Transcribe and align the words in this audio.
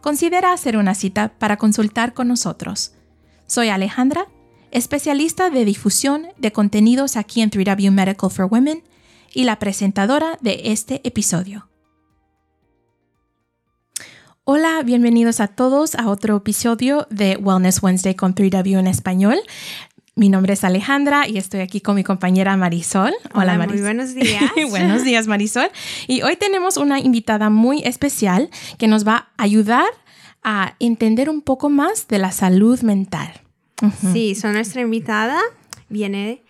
considera 0.00 0.52
hacer 0.52 0.76
una 0.76 0.94
cita 0.94 1.32
para 1.38 1.56
consultar 1.56 2.14
con 2.14 2.28
nosotros. 2.28 2.92
Soy 3.46 3.68
Alejandra, 3.68 4.26
especialista 4.70 5.50
de 5.50 5.64
difusión 5.64 6.28
de 6.36 6.52
contenidos 6.52 7.16
aquí 7.16 7.40
en 7.40 7.50
3W 7.50 7.90
Medical 7.90 8.30
for 8.30 8.48
Women 8.50 8.82
y 9.32 9.44
la 9.44 9.58
presentadora 9.58 10.38
de 10.40 10.60
este 10.64 11.00
episodio. 11.06 11.68
Hola, 14.44 14.82
bienvenidos 14.82 15.40
a 15.40 15.48
todos 15.48 15.94
a 15.94 16.08
otro 16.08 16.36
episodio 16.36 17.06
de 17.10 17.36
Wellness 17.36 17.82
Wednesday 17.82 18.14
con 18.14 18.34
3W 18.34 18.78
en 18.78 18.86
español. 18.86 19.36
Mi 20.18 20.30
nombre 20.30 20.54
es 20.54 20.64
Alejandra 20.64 21.28
y 21.28 21.38
estoy 21.38 21.60
aquí 21.60 21.80
con 21.80 21.94
mi 21.94 22.02
compañera 22.02 22.56
Marisol. 22.56 23.14
Hola, 23.34 23.56
Marisol. 23.56 23.76
Muy 23.76 23.82
buenos 23.82 24.14
días. 24.16 24.50
buenos 24.68 25.04
días, 25.04 25.28
Marisol. 25.28 25.70
Y 26.08 26.22
hoy 26.22 26.34
tenemos 26.34 26.76
una 26.76 26.98
invitada 26.98 27.50
muy 27.50 27.82
especial 27.84 28.50
que 28.78 28.88
nos 28.88 29.06
va 29.06 29.28
a 29.36 29.44
ayudar 29.44 29.86
a 30.42 30.74
entender 30.80 31.30
un 31.30 31.40
poco 31.40 31.70
más 31.70 32.08
de 32.08 32.18
la 32.18 32.32
salud 32.32 32.80
mental. 32.80 33.30
Sí, 34.12 34.34
son 34.34 34.54
nuestra 34.54 34.80
invitada 34.80 35.38
viene 35.88 36.42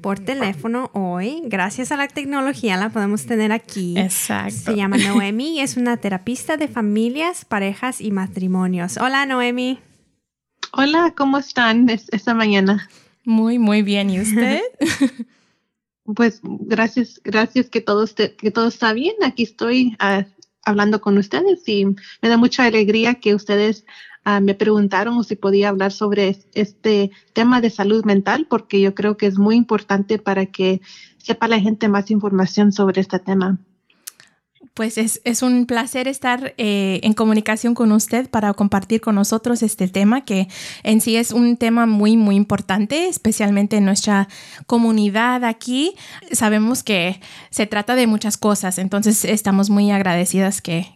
por 0.00 0.18
teléfono 0.18 0.90
hoy. 0.92 1.42
Gracias 1.44 1.92
a 1.92 1.96
la 1.96 2.08
tecnología 2.08 2.76
la 2.76 2.88
podemos 2.88 3.24
tener 3.24 3.52
aquí. 3.52 3.96
Exacto. 3.96 4.72
Se 4.72 4.74
llama 4.74 4.96
Noemi 4.96 5.58
y 5.58 5.60
es 5.60 5.76
una 5.76 5.96
terapista 5.96 6.56
de 6.56 6.66
familias, 6.66 7.44
parejas 7.44 8.00
y 8.00 8.10
matrimonios. 8.10 8.96
Hola, 8.96 9.26
Noemi. 9.26 9.78
Hola, 10.72 11.12
¿cómo 11.16 11.38
están 11.38 11.88
esta 11.88 12.34
mañana? 12.34 12.88
Muy, 13.24 13.58
muy 13.58 13.82
bien. 13.82 14.10
¿Y 14.10 14.20
usted? 14.20 14.60
pues 16.14 16.40
gracias, 16.42 17.20
gracias 17.24 17.70
que 17.70 17.80
todo, 17.80 18.06
que 18.14 18.50
todo 18.50 18.68
está 18.68 18.92
bien. 18.92 19.14
Aquí 19.22 19.44
estoy 19.44 19.96
ah, 19.98 20.26
hablando 20.64 21.00
con 21.00 21.18
ustedes 21.18 21.68
y 21.68 21.84
me 21.86 22.28
da 22.28 22.36
mucha 22.36 22.64
alegría 22.64 23.14
que 23.14 23.34
ustedes 23.34 23.84
ah, 24.24 24.40
me 24.40 24.54
preguntaron 24.54 25.22
si 25.24 25.36
podía 25.36 25.68
hablar 25.68 25.92
sobre 25.92 26.36
este 26.54 27.10
tema 27.32 27.60
de 27.60 27.70
salud 27.70 28.04
mental 28.04 28.46
porque 28.48 28.80
yo 28.80 28.94
creo 28.94 29.16
que 29.16 29.26
es 29.26 29.38
muy 29.38 29.56
importante 29.56 30.18
para 30.18 30.46
que 30.46 30.80
sepa 31.18 31.48
la 31.48 31.60
gente 31.60 31.88
más 31.88 32.10
información 32.10 32.72
sobre 32.72 33.00
este 33.00 33.18
tema 33.18 33.58
pues 34.74 34.96
es, 34.96 35.42
un 35.42 35.66
placer 35.66 36.08
estar 36.08 36.54
eh, 36.56 37.00
en 37.02 37.12
comunicación 37.12 37.74
con 37.74 37.92
usted 37.92 38.28
para 38.30 38.52
compartir 38.54 39.00
con 39.00 39.14
nosotros 39.14 39.62
este 39.62 39.86
tema 39.88 40.24
que 40.24 40.48
en 40.82 41.00
sí 41.00 41.16
es 41.16 41.32
un 41.32 41.56
tema 41.56 41.86
muy, 41.86 42.16
muy 42.16 42.36
importante, 42.36 43.08
especialmente 43.08 43.76
en 43.76 43.84
nuestra 43.84 44.28
comunidad 44.66 45.44
aquí. 45.44 45.94
Sabemos 46.32 46.82
que 46.82 47.20
se 47.50 47.66
trata 47.66 47.94
de 47.96 48.06
muchas 48.06 48.38
cosas, 48.38 48.78
entonces 48.78 49.24
estamos 49.24 49.68
muy 49.68 49.90
agradecidas 49.90 50.62
que, 50.62 50.86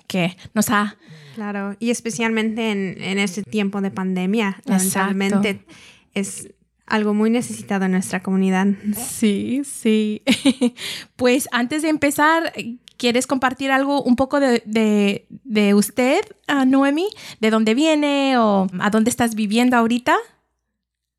nos 0.54 0.70
ha... 0.70 0.96
Claro, 1.34 1.76
y 1.78 1.90
especialmente 1.90 2.70
en, 2.70 3.02
en 3.02 3.18
este 3.18 3.42
tiempo 3.42 3.82
de 3.82 3.90
pandemia, 3.90 4.58
realmente 4.64 5.66
es 6.14 6.48
algo 6.86 7.14
muy 7.14 7.30
necesitado 7.30 7.84
en 7.84 7.92
nuestra 7.92 8.22
comunidad. 8.22 8.68
Sí, 8.96 9.62
sí. 9.64 10.22
pues 11.16 11.48
antes 11.52 11.82
de 11.82 11.88
empezar, 11.88 12.52
¿Quieres 12.96 13.26
compartir 13.26 13.70
algo 13.70 14.02
un 14.02 14.16
poco 14.16 14.40
de, 14.40 14.62
de, 14.64 15.74
usted, 15.74 16.20
Noemi? 16.66 17.08
¿De 17.40 17.50
dónde 17.50 17.74
viene 17.74 18.38
o 18.38 18.66
a 18.80 18.90
dónde 18.90 19.10
estás 19.10 19.34
viviendo 19.34 19.76
ahorita? 19.76 20.16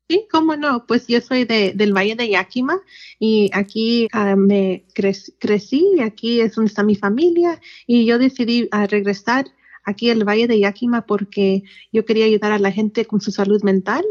Sí, 0.08 0.26
cómo 0.30 0.56
no. 0.56 0.86
Pues 0.86 1.06
yo 1.06 1.20
soy 1.20 1.44
de, 1.44 1.72
del 1.74 1.92
Valle 1.92 2.16
de 2.16 2.30
Yakima 2.30 2.80
y 3.18 3.50
aquí 3.52 4.08
ah, 4.12 4.36
me 4.36 4.84
crecí 4.94 5.86
y 5.96 6.00
aquí 6.00 6.40
es 6.40 6.54
donde 6.54 6.70
está 6.70 6.82
mi 6.82 6.96
familia 6.96 7.60
y 7.86 8.06
yo 8.06 8.18
decidí 8.18 8.70
uh, 8.72 8.86
regresar 8.86 9.46
aquí 9.84 10.10
al 10.10 10.24
Valle 10.24 10.48
de 10.48 10.60
Yakima 10.60 11.02
porque 11.02 11.62
yo 11.92 12.06
quería 12.06 12.24
ayudar 12.24 12.52
a 12.52 12.58
la 12.58 12.72
gente 12.72 13.04
con 13.04 13.20
su 13.20 13.30
salud 13.32 13.62
mental 13.62 14.04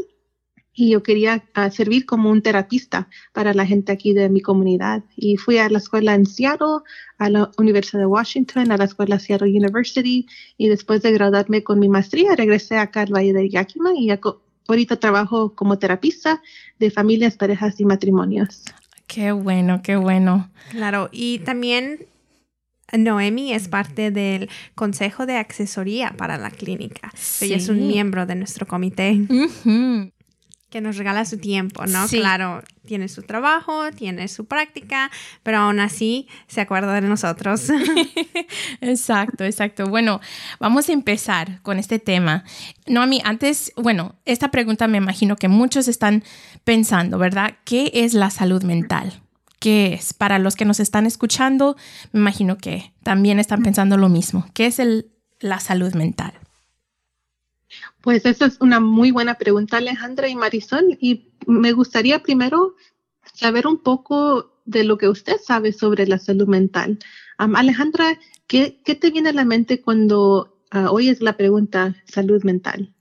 y 0.79 0.91
yo 0.91 1.01
quería 1.01 1.43
ah, 1.55 1.71
servir 1.71 2.05
como 2.05 2.29
un 2.29 2.43
terapista 2.43 3.09
para 3.33 3.55
la 3.55 3.65
gente 3.65 3.91
aquí 3.91 4.13
de 4.13 4.29
mi 4.29 4.41
comunidad. 4.41 5.03
Y 5.15 5.35
fui 5.35 5.57
a 5.57 5.67
la 5.69 5.79
escuela 5.79 6.13
en 6.13 6.27
Seattle, 6.27 6.83
a 7.17 7.31
la 7.31 7.49
Universidad 7.57 8.01
de 8.01 8.05
Washington, 8.05 8.71
a 8.71 8.77
la 8.77 8.83
escuela 8.83 9.17
Seattle 9.17 9.49
University 9.49 10.27
y 10.55 10.69
después 10.69 11.01
de 11.01 11.11
graduarme 11.11 11.63
con 11.63 11.79
mi 11.79 11.89
maestría 11.89 12.35
regresé 12.35 12.77
acá 12.77 13.01
al 13.01 13.11
Valle 13.11 13.33
de 13.33 13.49
Yakima 13.49 13.89
y 13.97 14.11
ahorita 14.67 14.97
trabajo 14.97 15.55
como 15.55 15.79
terapista 15.79 16.43
de 16.77 16.91
familias, 16.91 17.37
parejas 17.37 17.79
y 17.79 17.85
matrimonios. 17.85 18.63
Qué 19.07 19.31
bueno, 19.31 19.81
qué 19.81 19.95
bueno. 19.95 20.51
Claro, 20.69 21.09
y 21.11 21.39
también 21.39 22.05
Noemi 22.95 23.51
es 23.51 23.67
parte 23.67 24.11
del 24.11 24.47
Consejo 24.75 25.25
de 25.25 25.37
Asesoría 25.37 26.13
para 26.15 26.37
la 26.37 26.51
clínica. 26.51 27.11
Ella 27.41 27.55
es 27.55 27.67
un 27.67 27.87
miembro 27.87 28.27
de 28.27 28.35
nuestro 28.35 28.67
comité 28.67 29.25
que 30.69 30.81
nos 30.81 30.97
regala 30.97 31.23
su 31.23 31.37
tiempo, 31.37 31.85
¿no? 31.85 32.07
Claro, 32.07 32.61
tiene 32.85 33.07
su 33.07 33.23
trabajo, 33.23 33.89
tiene 33.91 34.27
su 34.27 34.45
práctica, 34.45 35.09
pero 35.43 35.59
aún 35.59 35.79
así 35.79 36.27
se 36.47 36.59
acuerda 36.59 36.93
de 36.93 37.07
nosotros. 37.07 37.69
exacto, 38.81 39.45
exacto. 39.45 39.87
Bueno, 39.87 40.19
vamos 40.59 40.89
a 40.89 40.93
empezar 40.93 41.61
con 41.61 41.79
este 41.79 41.99
tema. 41.99 42.43
No, 42.85 43.01
a 43.01 43.05
mí, 43.05 43.21
antes, 43.23 43.71
bueno, 43.77 44.15
esta 44.25 44.51
pregunta 44.51 44.87
me 44.87 44.97
imagino 44.97 45.37
que 45.37 45.47
muchos 45.47 45.87
están 45.87 46.23
pensando, 46.65 47.17
¿verdad? 47.17 47.55
¿Qué 47.63 47.91
es 47.93 48.13
la 48.13 48.29
salud 48.29 48.63
mental? 48.63 49.21
¿Qué 49.59 49.93
es? 49.93 50.13
Para 50.13 50.37
los 50.37 50.55
que 50.55 50.65
nos 50.65 50.79
están 50.81 51.05
escuchando, 51.05 51.77
me 52.11 52.19
imagino 52.19 52.57
que 52.57 52.93
también 53.03 53.39
están 53.39 53.63
pensando 53.63 53.97
lo 53.97 54.09
mismo. 54.09 54.45
¿Qué 54.53 54.65
es 54.65 54.79
el, 54.79 55.11
la 55.39 55.59
salud 55.59 55.93
mental? 55.93 56.33
Pues 58.07 58.25
esa 58.25 58.45
es 58.45 58.55
una 58.61 58.79
muy 58.79 59.11
buena 59.11 59.33
pregunta, 59.33 59.75
Alejandra 59.75 60.29
y 60.29 60.35
Marisol. 60.37 60.97
Y 61.01 61.33
me 61.45 61.73
gustaría 61.73 62.23
primero 62.23 62.73
saber 63.33 63.67
un 63.67 63.79
poco 63.83 64.61
de 64.63 64.85
lo 64.85 64.97
que 64.97 65.09
usted 65.09 65.35
sabe 65.45 65.73
sobre 65.73 66.07
la 66.07 66.17
salud 66.17 66.47
mental. 66.47 66.99
Alejandra, 67.37 68.17
¿qué, 68.47 68.79
te 68.85 69.11
viene 69.11 69.31
a 69.31 69.33
la 69.33 69.43
mente 69.43 69.81
cuando 69.81 70.57
uh, 70.73 70.89
oyes 70.89 71.19
la 71.19 71.35
pregunta 71.35 71.97
salud 72.05 72.41
mental? 72.45 72.93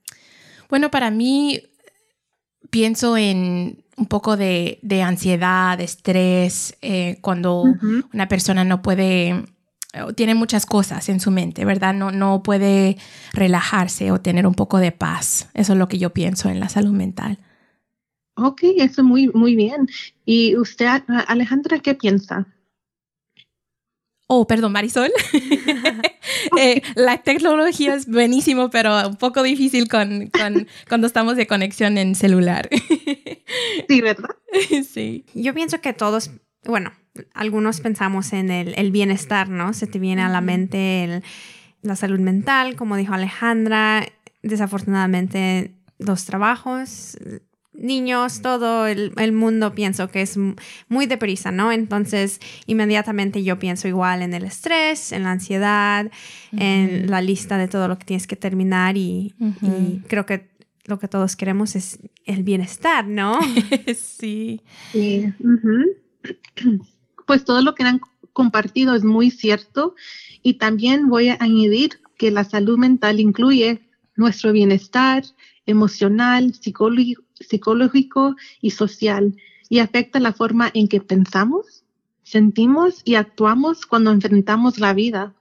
Bueno, 0.69 0.91
para 0.91 1.13
mí 1.13 1.63
pienso 2.71 3.17
en 3.17 3.85
un 3.97 4.07
poco 4.07 4.37
de, 4.37 4.81
ansiedad, 5.05 5.79
de 5.79 5.85
estrés, 5.85 6.77
eh, 6.83 7.19
cuando 7.21 7.63
una 8.13 8.27
persona 8.27 8.65
no 8.65 8.83
puede 8.83 9.45
tiene 10.15 10.35
muchas 10.35 10.67
cosas 10.67 11.09
en 11.09 11.21
su 11.21 11.31
mente, 11.31 11.65
¿verdad? 11.65 11.95
No, 11.95 12.11
no 12.11 12.43
puede 12.43 12.97
relajarse 13.33 14.11
o 14.11 14.21
tener 14.21 14.47
un 14.47 14.55
poco 14.55 14.79
de 14.79 14.93
paz. 14.93 15.49
Eso 15.55 15.73
es 15.73 15.79
lo 15.79 15.89
que 15.89 15.99
yo 15.99 16.11
pienso 16.11 16.49
en 16.49 16.61
la 16.61 16.69
salud 16.69 16.93
mental. 16.93 17.39
Ok, 18.37 18.61
eso 18.77 19.03
muy, 19.03 19.29
muy 19.29 19.57
bien. 19.57 19.89
¿Y 20.25 20.57
usted, 20.57 20.87
Alejandra, 21.27 21.79
qué 21.79 21.95
piensa? 21.95 22.47
Oh, 24.29 24.47
perdón, 24.47 24.73
Marisol. 24.73 25.11
Eh, 26.59 26.81
la 26.95 27.19
tecnología 27.19 27.95
es 27.95 28.07
buenísimo, 28.07 28.71
pero 28.71 29.09
un 29.09 29.17
poco 29.17 29.43
difícil 29.43 29.89
con, 29.89 30.29
con, 30.29 30.67
cuando 30.89 31.07
estamos 31.07 31.37
de 31.37 31.47
conexión 31.47 31.99
en 31.99 32.15
celular. 32.15 32.69
sí, 33.89 34.01
¿verdad? 34.01 34.31
sí. 34.89 35.25
Yo 35.35 35.53
pienso 35.55 35.81
que 35.81 35.93
todos, 35.93 36.31
bueno, 36.65 36.93
algunos 37.35 37.81
pensamos 37.81 38.33
en 38.33 38.51
el, 38.51 38.91
bienestar, 38.91 39.49
¿no? 39.49 39.73
Se 39.73 39.87
te 39.87 39.99
viene 39.99 40.23
a 40.23 40.29
la 40.29 40.41
mente 40.41 41.23
la 41.83 41.97
salud 41.97 42.21
mental, 42.21 42.77
como 42.77 42.97
dijo 42.97 43.15
Alejandra. 43.15 44.07
Desafortunadamente 44.43 45.73
los 45.99 46.25
trabajos, 46.25 47.17
niños, 47.79 48.43
todo 48.43 48.87
el, 48.87 49.33
mundo 49.33 49.75
pienso 49.75 50.09
que 50.09 50.23
es 50.23 50.39
muy 50.89 51.07
deprisa, 51.07 51.51
¿no? 51.51 51.73
Entonces, 51.73 52.41
inmediatamente 52.67 53.43
yo 53.45 53.59
pienso 53.59 53.89
igual 53.89 54.23
en 54.23 54.35
el 54.35 54.45
estrés, 54.45 55.13
en 55.13 55.25
la 55.25 55.33
ansiedad, 55.33 56.11
en 56.53 57.11
la 57.11 57.21
lista 57.21 57.59
de 57.59 57.69
todo 57.69 57.89
lo 57.89 57.99
que 57.99 58.05
tienes 58.05 58.27
que 58.27 58.37
terminar 58.37 58.97
y, 58.97 59.35
creo 60.09 60.27
que 60.27 60.49
lo 60.85 60.99
que 60.99 61.09
todos 61.09 61.35
queremos 61.35 61.75
es 61.75 61.99
el 62.25 62.45
bienestar, 62.45 63.07
¿no? 63.07 63.39
sí. 63.97 64.63
sí. 64.93 65.33
Pues 67.27 67.45
todo 67.45 67.61
lo 67.63 67.75
que 67.75 67.85
han 67.85 68.01
compartido 68.33 68.95
es 68.95 69.05
muy 69.05 69.31
cierto 69.31 69.95
y 70.43 70.55
también 70.55 71.09
voy 71.09 71.29
a 71.29 71.37
añadir 71.41 72.01
que 72.17 72.31
la 72.31 72.45
salud 72.45 72.79
mental 72.79 73.21
incluye 73.21 73.83
nuestro 74.15 74.53
bienestar 74.53 75.25
emocional, 75.67 76.55
psicológico, 76.55 78.37
y 78.61 78.71
social 78.71 79.35
y 79.69 79.81
afecta 79.81 80.21
la 80.21 80.33
forma 80.33 80.71
en 80.73 80.89
que 80.89 81.01
pensamos, 81.01 81.85
sentimos 82.23 83.03
y 83.05 83.17
actuamos 83.17 83.85
cuando 83.85 84.13
enfrentamos 84.13 84.79
la 84.79 84.95
vida. 84.95 85.35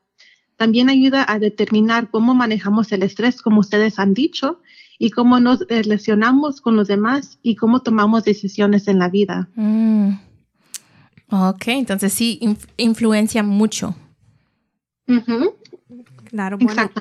También 0.57 0.89
ayuda 0.89 1.25
a 1.27 1.37
determinar 1.37 2.09
cómo 2.09 2.33
manejamos 2.33 2.91
el 2.91 3.03
estrés, 3.03 3.41
como 3.41 3.59
ustedes 3.59 3.99
han 3.99 4.13
dicho, 4.13 4.61
y 4.97 5.11
cómo 5.11 5.39
nos 5.39 5.59
relacionamos 5.67 6.61
con 6.61 6.75
los 6.75 6.87
demás 6.87 7.37
y 7.43 7.55
cómo 7.55 7.81
tomamos 7.81 8.23
decisiones 8.23 8.87
en 8.87 8.99
la 8.99 9.09
vida. 9.09 9.49
Mm. 9.55 10.13
Ok, 11.29 11.67
entonces 11.67 12.13
sí, 12.13 12.39
influencia 12.77 13.43
mucho. 13.43 13.95
Claro, 16.25 16.57
bueno. 16.57 16.91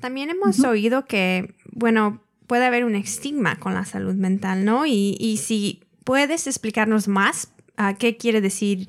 También 0.00 0.30
hemos 0.30 0.60
oído 0.60 1.04
que, 1.04 1.54
bueno, 1.72 2.22
puede 2.46 2.64
haber 2.64 2.84
un 2.84 2.96
estigma 2.96 3.56
con 3.56 3.74
la 3.74 3.84
salud 3.84 4.14
mental, 4.14 4.64
¿no? 4.64 4.86
Y, 4.86 5.38
si 5.40 5.80
puedes 6.04 6.46
explicarnos 6.46 7.06
más 7.06 7.52
a 7.76 7.94
qué 7.94 8.16
quiere 8.16 8.40
decir 8.40 8.88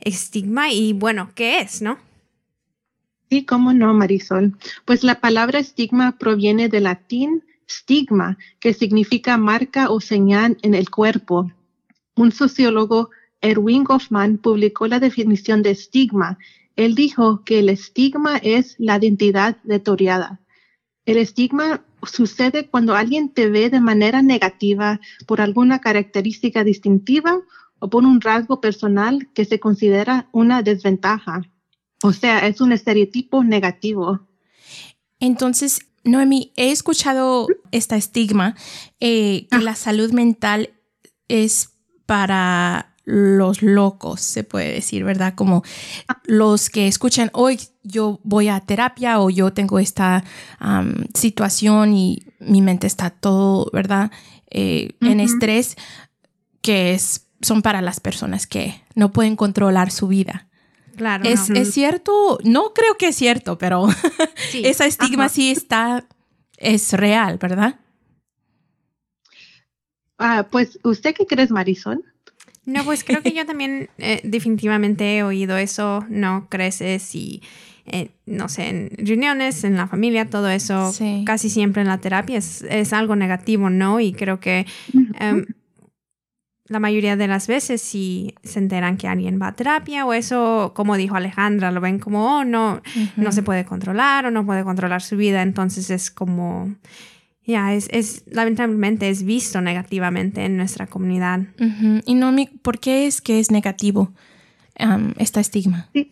estigma 0.00 0.72
y 0.72 0.92
bueno, 0.92 1.30
¿qué 1.34 1.58
es, 1.60 1.82
no? 1.82 1.98
Sí, 3.28 3.44
cómo 3.44 3.72
no, 3.72 3.92
Marisol. 3.92 4.56
Pues 4.84 5.04
la 5.04 5.20
palabra 5.20 5.58
estigma 5.58 6.16
proviene 6.18 6.68
del 6.68 6.84
latín 6.84 7.44
stigma, 7.68 8.38
que 8.60 8.72
significa 8.72 9.36
marca 9.36 9.90
o 9.90 10.00
señal 10.00 10.56
en 10.62 10.74
el 10.74 10.90
cuerpo. 10.90 11.50
Un 12.14 12.30
sociólogo, 12.32 13.10
Erwin 13.42 13.84
Goffman, 13.84 14.38
publicó 14.38 14.86
la 14.86 15.00
definición 15.00 15.62
de 15.62 15.72
estigma. 15.72 16.38
Él 16.76 16.94
dijo 16.94 17.42
que 17.44 17.58
el 17.58 17.68
estigma 17.68 18.38
es 18.38 18.76
la 18.78 18.96
identidad 18.96 19.58
deteriorada. 19.64 20.40
El 21.04 21.18
estigma 21.18 21.84
sucede 22.04 22.68
cuando 22.68 22.94
alguien 22.94 23.28
te 23.28 23.48
ve 23.48 23.68
de 23.68 23.80
manera 23.80 24.22
negativa 24.22 25.00
por 25.26 25.40
alguna 25.40 25.80
característica 25.80 26.64
distintiva 26.64 27.40
o 27.80 27.90
por 27.90 28.04
un 28.04 28.20
rasgo 28.20 28.60
personal 28.60 29.28
que 29.34 29.44
se 29.44 29.58
considera 29.58 30.28
una 30.32 30.62
desventaja. 30.62 31.42
O 32.02 32.12
sea, 32.12 32.46
es 32.46 32.60
un 32.60 32.72
estereotipo 32.72 33.42
negativo. 33.42 34.20
Entonces, 35.18 35.80
Noemi, 36.04 36.52
he 36.56 36.70
escuchado 36.70 37.48
esta 37.70 37.96
estigma 37.96 38.56
eh, 39.00 39.46
que 39.50 39.56
ah. 39.56 39.60
la 39.60 39.74
salud 39.74 40.12
mental 40.12 40.70
es 41.28 41.70
para 42.06 42.91
los 43.04 43.62
locos, 43.62 44.20
se 44.20 44.44
puede 44.44 44.72
decir, 44.72 45.04
¿verdad? 45.04 45.34
Como 45.34 45.62
los 46.24 46.70
que 46.70 46.86
escuchan, 46.86 47.30
hoy 47.32 47.58
yo 47.82 48.20
voy 48.22 48.48
a 48.48 48.60
terapia 48.60 49.20
o 49.20 49.30
yo 49.30 49.52
tengo 49.52 49.78
esta 49.78 50.24
situación 51.14 51.94
y 51.94 52.22
mi 52.38 52.62
mente 52.62 52.86
está 52.86 53.10
todo, 53.10 53.68
¿verdad? 53.72 54.10
Eh, 54.50 54.90
en 55.00 55.20
estrés, 55.20 55.76
que 56.60 56.94
es, 56.94 57.26
son 57.40 57.62
para 57.62 57.80
las 57.82 58.00
personas 58.00 58.46
que 58.46 58.82
no 58.94 59.12
pueden 59.12 59.36
controlar 59.36 59.90
su 59.90 60.08
vida. 60.08 60.48
Claro. 60.96 61.24
¿Es, 61.24 61.48
cierto? 61.72 62.38
No 62.44 62.74
creo 62.74 62.96
que 62.98 63.08
es 63.08 63.16
cierto, 63.16 63.58
pero 63.58 63.88
esa 64.54 64.86
estigma 64.86 65.28
sí 65.28 65.50
está, 65.50 66.06
es 66.58 66.92
real, 66.92 67.38
¿verdad? 67.38 67.80
Ah, 70.18 70.46
pues, 70.50 70.78
¿usted 70.84 71.14
qué 71.14 71.26
crees, 71.26 71.50
Marisol? 71.50 72.11
No, 72.64 72.84
pues 72.84 73.02
creo 73.02 73.22
que 73.22 73.32
yo 73.32 73.44
también 73.44 73.90
eh, 73.98 74.20
definitivamente 74.22 75.16
he 75.16 75.22
oído 75.24 75.56
eso, 75.56 76.04
no 76.08 76.46
creces 76.48 77.14
y, 77.14 77.42
eh, 77.86 78.10
no 78.24 78.48
sé, 78.48 78.68
en 78.68 78.90
reuniones, 78.98 79.64
en 79.64 79.76
la 79.76 79.88
familia, 79.88 80.30
todo 80.30 80.48
eso, 80.48 80.92
casi 81.26 81.50
siempre 81.50 81.82
en 81.82 81.88
la 81.88 81.98
terapia 81.98 82.38
es, 82.38 82.62
es, 82.62 82.92
algo 82.92 83.16
negativo, 83.16 83.68
¿no? 83.68 83.98
Y 83.98 84.12
creo 84.12 84.38
que 84.38 84.66
em, 85.18 85.44
la 86.66 86.78
mayoría 86.78 87.16
de 87.16 87.26
las 87.26 87.48
veces 87.48 87.82
si 87.82 88.34
se 88.44 88.60
enteran 88.60 88.96
que 88.96 89.08
alguien 89.08 89.40
va 89.42 89.48
a 89.48 89.56
terapia 89.56 90.06
o 90.06 90.12
eso, 90.12 90.72
como 90.74 90.96
dijo 90.96 91.16
Alejandra, 91.16 91.72
lo 91.72 91.80
ven 91.80 91.98
como, 91.98 92.38
oh, 92.38 92.44
no, 92.44 92.80
no 93.16 93.32
se 93.32 93.42
puede 93.42 93.64
controlar 93.64 94.26
o 94.26 94.30
no 94.30 94.46
puede 94.46 94.62
controlar 94.62 95.02
su 95.02 95.16
vida, 95.16 95.42
entonces 95.42 95.90
es 95.90 96.12
como 96.12 96.76
ya, 97.44 97.74
es, 97.74 97.88
es, 97.90 98.24
lamentablemente 98.26 99.08
es 99.08 99.24
visto 99.24 99.60
negativamente 99.60 100.44
en 100.44 100.56
nuestra 100.56 100.86
comunidad. 100.86 101.40
Y 102.06 102.14
no, 102.14 102.34
¿por 102.62 102.78
qué 102.78 103.06
es 103.06 103.20
que 103.20 103.40
es 103.40 103.50
negativo 103.50 104.12
um, 104.78 105.12
esta 105.18 105.40
estigma? 105.40 105.88
Sí. 105.92 106.08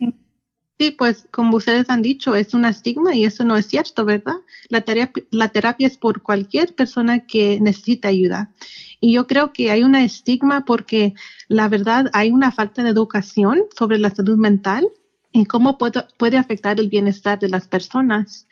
sí, 0.77 0.91
pues 0.91 1.27
como 1.31 1.57
ustedes 1.57 1.89
han 1.89 2.01
dicho, 2.01 2.35
es 2.35 2.53
un 2.53 2.65
estigma 2.65 3.15
y 3.15 3.23
eso 3.23 3.45
no 3.45 3.55
es 3.55 3.67
cierto, 3.67 4.03
¿verdad? 4.03 4.35
La 4.67 4.81
terapia, 4.81 5.23
la 5.31 5.49
terapia 5.49 5.87
es 5.87 5.97
por 5.97 6.21
cualquier 6.21 6.75
persona 6.75 7.25
que 7.25 7.59
necesita 7.61 8.09
ayuda. 8.09 8.51
Y 8.99 9.13
yo 9.13 9.25
creo 9.25 9.53
que 9.53 9.71
hay 9.71 9.83
un 9.83 9.95
estigma 9.95 10.65
porque 10.65 11.13
la 11.47 11.69
verdad 11.69 12.09
hay 12.13 12.31
una 12.31 12.51
falta 12.51 12.83
de 12.83 12.89
educación 12.89 13.61
sobre 13.77 13.99
la 13.99 14.09
salud 14.09 14.37
mental 14.37 14.87
y 15.31 15.45
cómo 15.45 15.77
puede, 15.77 16.03
puede 16.17 16.37
afectar 16.37 16.79
el 16.79 16.89
bienestar 16.89 17.39
de 17.39 17.47
las 17.47 17.67
personas. 17.67 18.47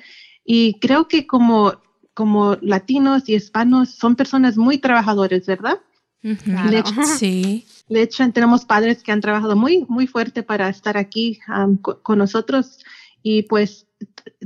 Y 0.46 0.80
creo 0.80 1.08
que 1.08 1.28
como 1.28 1.74
como 2.20 2.58
latinos 2.60 3.30
y 3.30 3.36
hispanos 3.36 3.92
son 3.92 4.18
personas 4.18 4.58
muy 4.58 4.78
trabajadores, 4.78 5.46
¿verdad? 5.46 5.80
Claro. 6.44 6.84
sí. 7.18 7.66
De 7.88 8.02
hecho, 8.02 8.30
tenemos 8.34 8.66
padres 8.66 9.04
que 9.04 9.14
han 9.14 9.22
trabajado 9.22 9.56
muy, 9.56 9.86
muy 9.88 10.06
fuerte 10.06 10.44
para 10.44 10.68
estar 10.68 10.98
aquí 10.98 11.40
con 12.04 12.18
nosotros 12.18 12.80
y 13.24 13.44
pues 13.44 13.88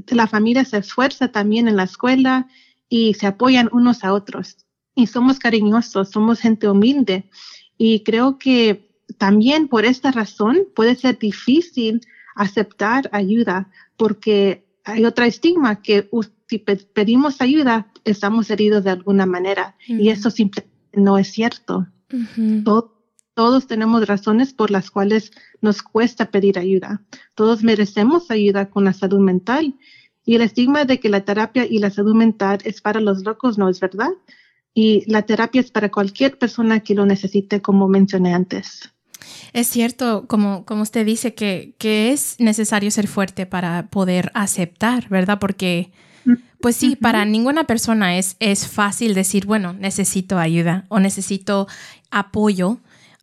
la 0.05 0.27
familia 0.27 0.65
se 0.65 0.77
esfuerza 0.77 1.31
también 1.31 1.67
en 1.67 1.75
la 1.75 1.85
escuela 1.85 2.47
y 2.89 3.15
se 3.15 3.25
apoyan 3.25 3.69
unos 3.71 4.03
a 4.03 4.13
otros. 4.13 4.67
Y 4.93 5.07
somos 5.07 5.39
cariñosos, 5.39 6.11
somos 6.11 6.41
gente 6.41 6.69
humilde. 6.69 7.27
Y 7.75 8.03
creo 8.03 8.37
que 8.37 8.87
también 9.17 9.67
por 9.67 9.83
esta 9.83 10.11
razón 10.11 10.59
puede 10.75 10.93
ser 10.93 11.17
difícil 11.17 12.01
aceptar 12.35 13.09
ayuda 13.11 13.71
porque 13.97 14.63
hay 14.83 15.05
otra 15.05 15.25
estigma 15.25 15.81
que 15.81 16.07
si 16.53 16.59
pedimos 16.59 17.41
ayuda, 17.41 17.87
estamos 18.05 18.49
heridos 18.51 18.83
de 18.83 18.91
alguna 18.91 19.25
manera. 19.25 19.75
Y 19.87 20.09
eso 20.09 20.29
simplemente 20.29 20.71
no 20.93 21.17
es 21.17 21.31
cierto. 21.31 21.87
todos 23.33 23.65
tenemos 23.65 24.07
razones 24.07 24.53
por 24.53 24.69
las 24.69 24.91
cuales 24.91 25.31
nos 25.61 25.81
cuesta 25.81 26.29
pedir 26.29 26.59
ayuda. 26.59 27.01
Todos 27.33 27.63
merecemos 27.63 28.29
ayuda 28.29 28.69
con 28.69 28.83
la 28.83 28.93
salud 28.93 29.19
mental. 29.19 29.73
Y 30.25 30.35
el 30.35 30.41
estigma 30.43 30.85
de 30.85 30.99
que 30.99 31.09
la 31.09 31.25
terapia 31.25 31.65
y 31.65 31.79
la 31.79 31.89
salud 31.89 32.13
mental 32.13 32.59
es 32.63 32.81
para 32.81 32.99
los 32.99 33.23
locos 33.23 33.57
no 33.57 33.67
es 33.67 33.79
verdad. 33.79 34.11
Y 34.75 35.03
la 35.11 35.23
terapia 35.23 35.61
es 35.61 35.71
para 35.71 35.89
cualquier 35.89 36.37
persona 36.37 36.81
que 36.81 36.93
lo 36.93 37.05
necesite, 37.07 37.61
como 37.61 37.87
mencioné 37.87 38.33
antes. 38.35 38.91
Es 39.53 39.67
cierto, 39.67 40.25
como, 40.27 40.65
como 40.65 40.83
usted 40.83 41.03
dice, 41.03 41.33
que, 41.33 41.73
que 41.79 42.11
es 42.11 42.35
necesario 42.39 42.91
ser 42.91 43.07
fuerte 43.07 43.47
para 43.47 43.87
poder 43.87 44.31
aceptar, 44.35 45.09
¿verdad? 45.09 45.39
Porque 45.39 45.91
pues 46.63 46.77
sí, 46.77 46.95
para 46.95 47.25
ninguna 47.25 47.65
persona 47.65 48.17
es, 48.17 48.37
es 48.39 48.69
fácil 48.69 49.15
decir, 49.15 49.45
bueno, 49.45 49.73
necesito 49.73 50.39
ayuda 50.39 50.85
o 50.87 51.01
necesito 51.01 51.67
apoyo 52.09 52.77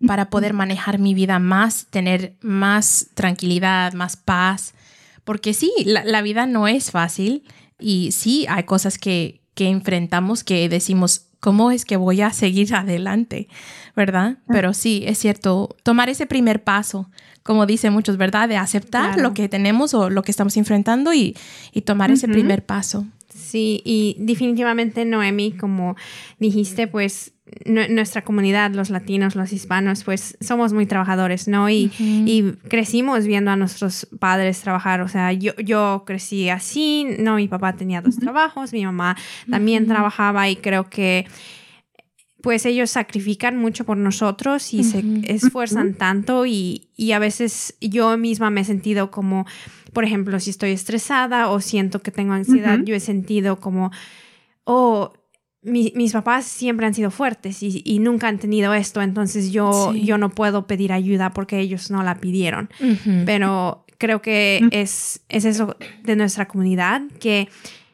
para 0.06 0.28
poder 0.28 0.52
manejar 0.52 0.98
mi 0.98 1.14
vida 1.14 1.38
más, 1.38 1.86
tener 1.88 2.34
más 2.42 3.06
tranquilidad, 3.14 3.94
más 3.94 4.18
paz. 4.18 4.74
Porque 5.24 5.54
sí, 5.54 5.72
la, 5.86 6.20
vida 6.20 6.44
no 6.44 6.68
es 6.68 6.90
fácil 6.90 7.44
y 7.78 8.12
sí 8.12 8.44
hay 8.46 8.64
cosas 8.64 8.98
que, 8.98 9.40
que 9.54 9.68
enfrentamos 9.70 10.44
que 10.44 10.68
decimos, 10.68 11.24
¿cómo 11.40 11.70
es 11.70 11.86
que 11.86 11.96
voy 11.96 12.20
a 12.20 12.34
seguir 12.34 12.74
adelante? 12.74 13.48
¿Verdad? 13.96 14.36
Pero 14.48 14.74
sí, 14.74 15.04
es 15.06 15.16
cierto, 15.16 15.78
tomar 15.82 16.10
ese 16.10 16.26
primer 16.26 16.62
paso, 16.62 17.08
como 17.42 17.64
dicen 17.64 17.94
muchos, 17.94 18.18
¿verdad? 18.18 18.50
De 18.50 18.58
aceptar 18.58 19.18
lo 19.18 19.32
que 19.32 19.48
tenemos 19.48 19.94
o 19.94 20.10
lo 20.10 20.22
que 20.24 20.30
estamos 20.30 20.58
enfrentando 20.58 21.14
y, 21.14 21.34
tomar 21.86 22.10
ese 22.10 22.28
primer 22.28 22.66
paso. 22.66 23.06
Sí, 23.40 23.82
y 23.84 24.16
definitivamente 24.18 25.04
Noemi, 25.04 25.52
como 25.52 25.96
dijiste, 26.38 26.86
pues 26.86 27.32
nuestra 27.66 28.22
comunidad, 28.22 28.70
los 28.72 28.90
latinos, 28.90 29.34
los 29.34 29.52
hispanos, 29.52 30.04
pues 30.04 30.36
somos 30.40 30.72
muy 30.72 30.86
trabajadores, 30.86 31.48
¿no? 31.48 31.68
Y, 31.68 31.90
y, 31.98 32.52
crecimos 32.68 33.26
viendo 33.26 33.50
a 33.50 33.56
nuestros 33.56 34.06
padres 34.18 34.60
trabajar, 34.60 35.00
o 35.00 35.08
sea, 35.08 35.32
yo, 35.32 35.52
yo 35.56 36.04
crecí 36.06 36.48
así, 36.48 37.06
¿no? 37.18 37.36
Mi 37.36 37.48
papá 37.48 37.72
tenía 37.74 38.02
dos 38.02 38.18
trabajos, 38.18 38.72
mi 38.72 38.84
mamá 38.84 39.16
también 39.50 39.86
trabajaba 39.86 40.48
y 40.48 40.56
creo 40.56 40.88
que 40.88 41.26
pues 42.42 42.66
ellos 42.66 42.90
sacrifican 42.90 43.56
mucho 43.56 43.84
por 43.84 43.96
nosotros 43.96 44.72
y 44.72 44.84
se 44.84 45.04
esfuerzan 45.24 45.94
tanto 45.94 46.46
y, 46.46 46.88
y, 46.96 47.12
a 47.12 47.18
veces 47.18 47.76
yo 47.80 48.16
misma 48.16 48.50
me 48.50 48.62
he 48.62 48.64
sentido 48.64 49.10
como, 49.10 49.46
por 49.92 50.04
ejemplo, 50.04 50.40
si 50.40 50.50
estoy 50.50 50.70
estresada 50.70 51.48
o 51.50 51.60
siento 51.60 52.00
que 52.02 52.10
tengo 52.10 52.32
ansiedad, 52.32 52.78
yo 52.84 52.94
he 52.94 53.00
sentido 53.00 53.60
como, 53.60 53.90
oh, 54.64 55.12
mis 55.62 56.12
papás 56.12 56.46
siempre 56.46 56.86
han 56.86 56.94
sido 56.94 57.10
fuertes 57.10 57.62
y, 57.62 57.82
y, 57.84 57.98
nunca 57.98 58.28
han 58.28 58.38
tenido 58.38 58.72
esto, 58.72 59.02
entonces 59.02 59.52
yo, 59.52 59.92
yo 59.92 60.16
no 60.16 60.30
puedo 60.30 60.66
pedir 60.66 60.92
ayuda 60.92 61.34
porque 61.34 61.58
ellos 61.58 61.90
no 61.90 62.02
la 62.02 62.16
pidieron. 62.16 62.70
Pero 63.26 63.84
creo 63.98 64.22
que 64.22 64.66
es, 64.70 65.20
es 65.28 65.44
eso 65.44 65.76
de 66.02 66.16
nuestra 66.16 66.48
comunidad, 66.48 67.02
que 67.20 67.48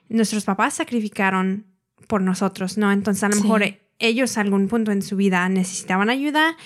nuestros 0.09 0.45
papás 0.45 0.75
sacrificaron 0.75 1.67
por 2.07 2.23
nosotros, 2.23 2.79
¿no? 2.79 2.93
Entonces 2.93 3.25
a 3.25 3.29
lo 3.31 3.37
mejor 3.37 3.65
ellos 3.99 4.37
a 4.37 4.43
algún 4.43 4.69
punto 4.69 4.93
en 4.93 5.03
su 5.03 5.17
vida 5.17 5.49
necesitaban 5.49 6.11
ayuda 6.11 6.57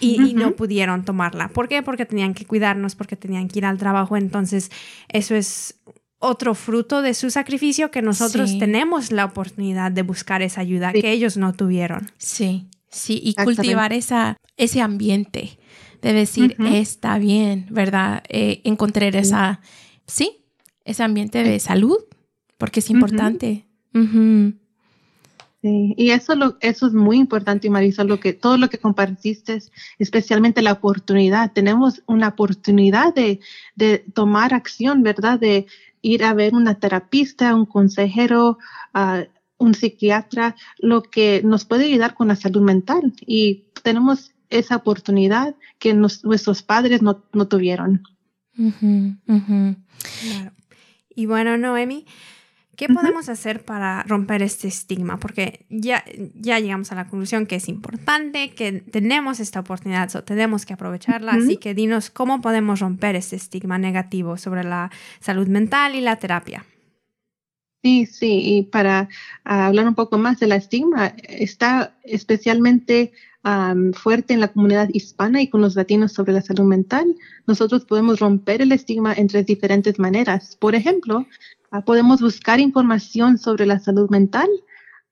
y, 0.00 0.34
no 0.34 0.52
pudieron 0.52 1.04
tomarla. 1.04 1.48
¿Por 1.48 1.68
qué? 1.68 1.82
Porque 1.82 2.06
tenían 2.06 2.34
que 2.34 2.44
cuidarnos, 2.44 2.94
porque 2.94 3.16
tenían 3.16 3.48
que 3.48 3.58
ir 3.60 3.66
al 3.66 3.78
trabajo. 3.78 4.16
Entonces, 4.16 4.70
eso 5.08 5.34
es 5.34 5.80
otro 6.18 6.54
fruto 6.54 7.02
de 7.02 7.14
su 7.14 7.30
sacrificio 7.30 7.90
que 7.90 8.02
nosotros 8.02 8.58
tenemos 8.58 9.12
la 9.12 9.24
oportunidad 9.24 9.92
de 9.92 10.02
buscar 10.02 10.42
esa 10.42 10.62
ayuda 10.62 10.92
que 10.92 11.12
ellos 11.12 11.36
no 11.36 11.52
tuvieron. 11.52 12.10
Sí, 12.16 12.68
sí, 12.88 13.20
y 13.22 13.34
cultivar 13.34 13.92
esa, 13.92 14.36
ese 14.56 14.80
ambiente 14.80 15.58
de 16.02 16.12
decir, 16.12 16.56
está 16.58 17.18
bien, 17.18 17.66
¿verdad? 17.70 18.22
Eh, 18.28 18.60
encontrar 18.64 19.14
esa, 19.16 19.60
sí, 20.06 20.44
ese 20.84 21.02
ambiente 21.02 21.42
de 21.42 21.60
salud, 21.60 21.98
porque 22.58 22.80
es 22.80 22.90
importante 22.90 23.66
y 25.68 26.10
eso, 26.10 26.34
lo, 26.34 26.56
eso 26.60 26.86
es 26.86 26.92
muy 26.92 27.16
importante, 27.16 27.70
Marisol, 27.70 28.08
lo 28.08 28.20
que, 28.20 28.32
todo 28.32 28.56
lo 28.56 28.68
que 28.68 28.78
compartiste, 28.78 29.62
especialmente 29.98 30.62
la 30.62 30.72
oportunidad. 30.72 31.52
Tenemos 31.52 32.02
una 32.06 32.28
oportunidad 32.28 33.14
de, 33.14 33.40
de 33.74 33.98
tomar 34.14 34.54
acción, 34.54 35.02
¿verdad? 35.02 35.38
De 35.38 35.66
ir 36.02 36.24
a 36.24 36.34
ver 36.34 36.54
una 36.54 36.78
terapista, 36.78 37.54
un 37.54 37.66
consejero, 37.66 38.58
un 39.58 39.74
psiquiatra, 39.74 40.54
lo 40.78 41.02
que 41.02 41.42
nos 41.44 41.64
puede 41.64 41.86
ayudar 41.86 42.14
con 42.14 42.28
la 42.28 42.36
salud 42.36 42.62
mental. 42.62 43.14
Y 43.26 43.64
tenemos 43.82 44.32
esa 44.50 44.76
oportunidad 44.76 45.56
que 45.78 45.94
nuestros 45.94 46.62
padres 46.62 47.02
no, 47.02 47.24
no 47.32 47.48
tuvieron. 47.48 48.02
Y 51.14 51.26
bueno, 51.26 51.56
Noemi, 51.56 52.06
¿Qué 52.76 52.88
podemos 52.88 53.30
hacer 53.30 53.64
para 53.64 54.02
romper 54.02 54.42
este 54.42 54.68
estigma? 54.68 55.18
Porque 55.18 55.64
ya, 55.70 56.04
ya 56.34 56.60
llegamos 56.60 56.92
a 56.92 56.94
la 56.94 57.08
conclusión 57.08 57.46
que 57.46 57.56
es 57.56 57.68
importante, 57.68 58.50
que 58.50 58.72
tenemos 58.72 59.40
esta 59.40 59.60
oportunidad, 59.60 60.10
tenemos 60.24 60.66
que 60.66 60.74
aprovecharla. 60.74 61.32
Así 61.32 61.56
que 61.56 61.74
dinos 61.74 62.10
cómo 62.10 62.42
podemos 62.42 62.80
romper 62.80 63.16
este 63.16 63.36
estigma 63.36 63.78
negativo 63.78 64.36
sobre 64.36 64.62
la 64.62 64.90
salud 65.20 65.48
mental 65.48 65.94
y 65.94 66.02
la 66.02 66.16
terapia. 66.16 66.66
Sí, 67.82 68.04
sí, 68.04 68.40
y 68.44 68.62
para 68.64 69.08
hablar 69.44 69.88
un 69.88 69.94
poco 69.94 70.18
más 70.18 70.38
del 70.40 70.52
estigma, 70.52 71.14
está 71.28 71.96
especialmente 72.02 73.12
fuerte 73.94 74.34
en 74.34 74.40
la 74.40 74.48
comunidad 74.48 74.88
hispana 74.92 75.40
y 75.40 75.48
con 75.48 75.60
los 75.60 75.76
latinos 75.76 76.12
sobre 76.12 76.32
la 76.32 76.42
salud 76.42 76.64
mental. 76.64 77.06
Nosotros 77.46 77.84
podemos 77.84 78.18
romper 78.18 78.60
el 78.60 78.72
estigma 78.72 79.14
entre 79.14 79.44
diferentes 79.44 80.00
maneras. 80.00 80.56
Por 80.56 80.74
ejemplo, 80.74 81.24
Ah, 81.24 81.55
podemos 81.84 82.20
buscar 82.20 82.60
información 82.60 83.38
sobre 83.38 83.66
la 83.66 83.78
salud 83.78 84.08
mental, 84.10 84.48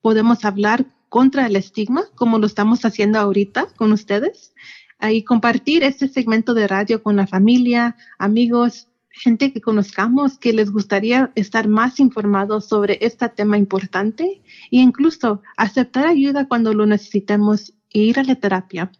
podemos 0.00 0.44
hablar 0.44 0.86
contra 1.08 1.46
el 1.46 1.56
estigma, 1.56 2.04
como 2.14 2.38
lo 2.38 2.46
estamos 2.46 2.84
haciendo 2.84 3.18
ahorita 3.18 3.66
con 3.76 3.92
ustedes, 3.92 4.52
y 5.00 5.22
compartir 5.22 5.82
este 5.82 6.08
segmento 6.08 6.54
de 6.54 6.66
radio 6.66 7.02
con 7.02 7.16
la 7.16 7.26
familia, 7.26 7.96
amigos, 8.18 8.88
gente 9.10 9.52
que 9.52 9.60
conozcamos 9.60 10.38
que 10.38 10.52
les 10.52 10.70
gustaría 10.70 11.30
estar 11.36 11.68
más 11.68 12.00
informados 12.00 12.66
sobre 12.66 12.98
este 13.00 13.28
tema 13.28 13.56
importante 13.56 14.42
e 14.70 14.78
incluso 14.78 15.40
aceptar 15.56 16.06
ayuda 16.06 16.48
cuando 16.48 16.74
lo 16.74 16.84
necesitemos 16.86 17.72
e 17.90 18.00
ir 18.00 18.18
a 18.18 18.24
la 18.24 18.34
terapia. 18.34 18.90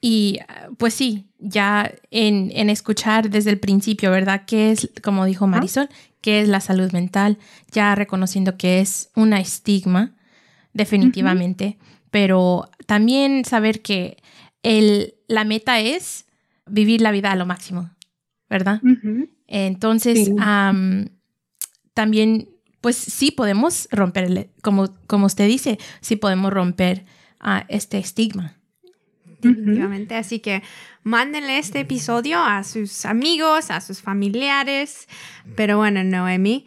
Y 0.00 0.38
pues 0.76 0.94
sí, 0.94 1.26
ya 1.38 1.92
en, 2.10 2.50
en, 2.54 2.70
escuchar 2.70 3.30
desde 3.30 3.50
el 3.50 3.58
principio, 3.58 4.10
¿verdad? 4.10 4.44
¿Qué 4.46 4.70
es, 4.70 4.90
como 5.02 5.24
dijo 5.24 5.46
Marisol, 5.46 5.88
qué 6.20 6.40
es 6.40 6.48
la 6.48 6.60
salud 6.60 6.92
mental? 6.92 7.38
Ya 7.72 7.94
reconociendo 7.94 8.56
que 8.56 8.80
es 8.80 9.10
una 9.16 9.40
estigma, 9.40 10.14
definitivamente, 10.72 11.78
pero 12.10 12.70
también 12.86 13.44
saber 13.44 13.82
que 13.82 14.18
el, 14.62 15.14
la 15.26 15.44
meta 15.44 15.80
es 15.80 16.26
vivir 16.66 17.00
la 17.00 17.10
vida 17.10 17.32
a 17.32 17.36
lo 17.36 17.46
máximo, 17.46 17.90
¿verdad? 18.48 18.80
Entonces, 19.48 20.30
también, 21.94 22.48
pues 22.80 22.96
sí 22.96 23.32
podemos 23.32 23.88
romper, 23.90 24.50
como, 24.62 24.94
como 25.08 25.26
usted 25.26 25.48
dice, 25.48 25.78
sí 26.00 26.14
podemos 26.14 26.52
romper 26.52 27.04
uh, 27.42 27.64
este 27.68 27.98
estigma 27.98 28.57
definitivamente. 29.40 30.14
Así 30.14 30.40
que 30.40 30.62
mándenle 31.02 31.58
este 31.58 31.80
episodio 31.80 32.38
a 32.38 32.64
sus 32.64 33.04
amigos, 33.04 33.70
a 33.70 33.80
sus 33.80 34.02
familiares. 34.02 35.08
Pero 35.56 35.78
bueno, 35.78 36.02
Noemi, 36.04 36.66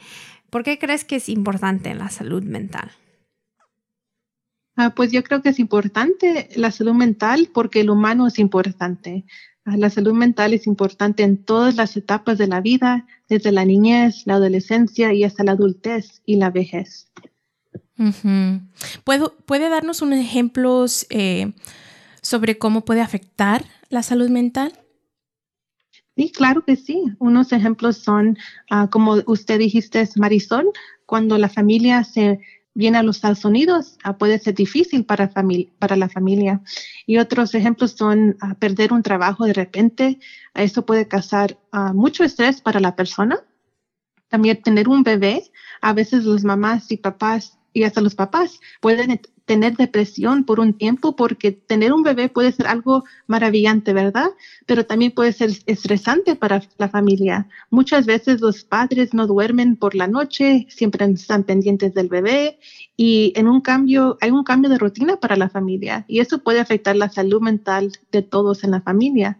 ¿por 0.50 0.64
qué 0.64 0.80
crees 0.80 1.04
que 1.06 1.18
es 1.18 1.30
importante 1.30 1.94
la 1.96 2.10
salud 2.10 2.44
mental? 2.44 2.92
Ah, 4.76 4.94
pues 4.96 5.12
yo 5.12 5.24
creo 5.24 5.42
que 5.42 5.50
es 5.50 5.60
importante 5.60 6.50
la 6.56 6.72
salud 6.72 6.94
mental 6.94 7.50
porque 7.54 7.82
el 7.82 7.90
humano 7.90 8.28
es 8.28 8.40
importante. 8.40 9.26
Ah, 9.64 9.78
la 9.78 9.90
salud 9.90 10.14
mental 10.14 10.54
es 10.54 10.66
importante 10.66 11.24
en 11.24 11.44
todas 11.44 11.76
las 11.76 11.96
etapas 11.96 12.38
de 12.38 12.48
la 12.48 12.62
vida, 12.62 13.06
desde 13.30 13.52
la 13.52 13.64
niñez, 13.64 14.24
la 14.26 14.36
adolescencia 14.36 15.14
y 15.14 15.24
hasta 15.24 15.44
la 15.44 15.52
adultez 15.52 16.22
y 16.26 16.38
la 16.38 16.50
vejez. 16.50 17.12
¿Puede 19.04 19.70
darnos 19.70 20.02
unos 20.02 20.20
ejemplos 20.20 21.06
eh, 21.10 21.54
sobre 22.22 22.58
cómo 22.58 22.86
puede 22.86 23.02
afectar 23.02 23.66
la 23.90 24.04
salud 24.04 24.30
mental? 24.30 24.74
Sí, 26.16 26.32
claro 26.32 26.64
que 26.66 26.76
sí. 26.76 27.04
Unos 27.20 27.52
ejemplos 27.52 27.98
son, 27.98 28.38
ah, 28.70 28.90
como 28.92 29.18
usted 29.26 29.60
dijiste, 29.60 30.08
Marisol, 30.18 30.72
cuando 31.06 31.38
la 31.38 31.50
familia 31.50 32.04
se 32.04 32.40
viene 32.74 32.98
a 32.98 33.04
los 33.04 33.18
Estados 33.18 33.44
Unidos, 33.44 33.98
ah, 34.04 34.18
puede 34.18 34.40
ser 34.40 34.56
difícil 34.56 35.06
para, 35.06 35.32
la 35.96 36.10
familia. 36.10 36.62
Y 37.06 37.18
otros 37.18 37.56
ejemplos 37.56 37.92
son 37.92 38.38
ah, 38.42 38.56
perder 38.56 38.94
un 38.94 39.04
trabajo 39.04 39.46
de 39.46 39.54
repente. 39.54 40.20
Eso 40.54 40.86
puede 40.86 41.08
causar 41.08 41.58
mucho 41.94 42.24
estrés 42.24 42.62
para 42.62 42.80
la 42.80 42.96
persona. 42.96 43.40
También 44.28 44.62
tener 44.62 44.90
un 44.90 45.04
bebé. 45.04 45.52
A 45.82 45.94
veces 45.94 46.26
los 46.26 46.44
mamás 46.44 46.92
y 46.92 46.98
papás 46.98 47.58
y 47.74 47.84
hasta 47.84 48.02
los 48.02 48.16
papás 48.16 48.60
pueden 48.82 49.22
tener 49.46 49.76
depresión 49.76 50.44
por 50.44 50.60
un 50.60 50.74
tiempo 50.74 51.16
porque 51.16 51.52
tener 51.52 51.94
un 51.94 52.04
bebé 52.04 52.30
puede 52.30 52.52
ser 52.52 52.68
algo 52.68 53.04
maravillante, 53.28 53.94
¿verdad? 53.94 54.30
Pero 54.66 54.86
también 54.86 55.12
puede 55.12 55.34
ser 55.34 55.52
estresante 55.66 56.36
para 56.36 56.62
la 56.78 56.90
familia. 56.90 57.48
Muchas 57.70 58.06
veces 58.06 58.42
los 58.42 58.64
padres 58.64 59.14
no 59.14 59.28
duermen 59.28 59.76
por 59.76 59.96
la 59.96 60.08
noche, 60.08 60.68
siempre 60.70 61.06
están 61.06 61.44
pendientes 61.44 61.94
del 61.94 62.08
bebé 62.08 62.60
y 62.96 63.34
en 63.36 63.48
un 63.48 63.62
cambio, 63.62 64.18
hay 64.22 64.32
un 64.32 64.44
cambio 64.44 64.70
de 64.70 64.78
rutina 64.78 65.18
para 65.18 65.36
la 65.36 65.50
familia 65.50 66.06
y 66.08 66.20
eso 66.20 66.44
puede 66.44 66.60
afectar 66.60 66.96
la 66.96 67.10
salud 67.10 67.42
mental 67.42 67.92
de 68.12 68.22
todos 68.22 68.64
en 68.64 68.72
la 68.72 68.82
familia. 68.82 69.40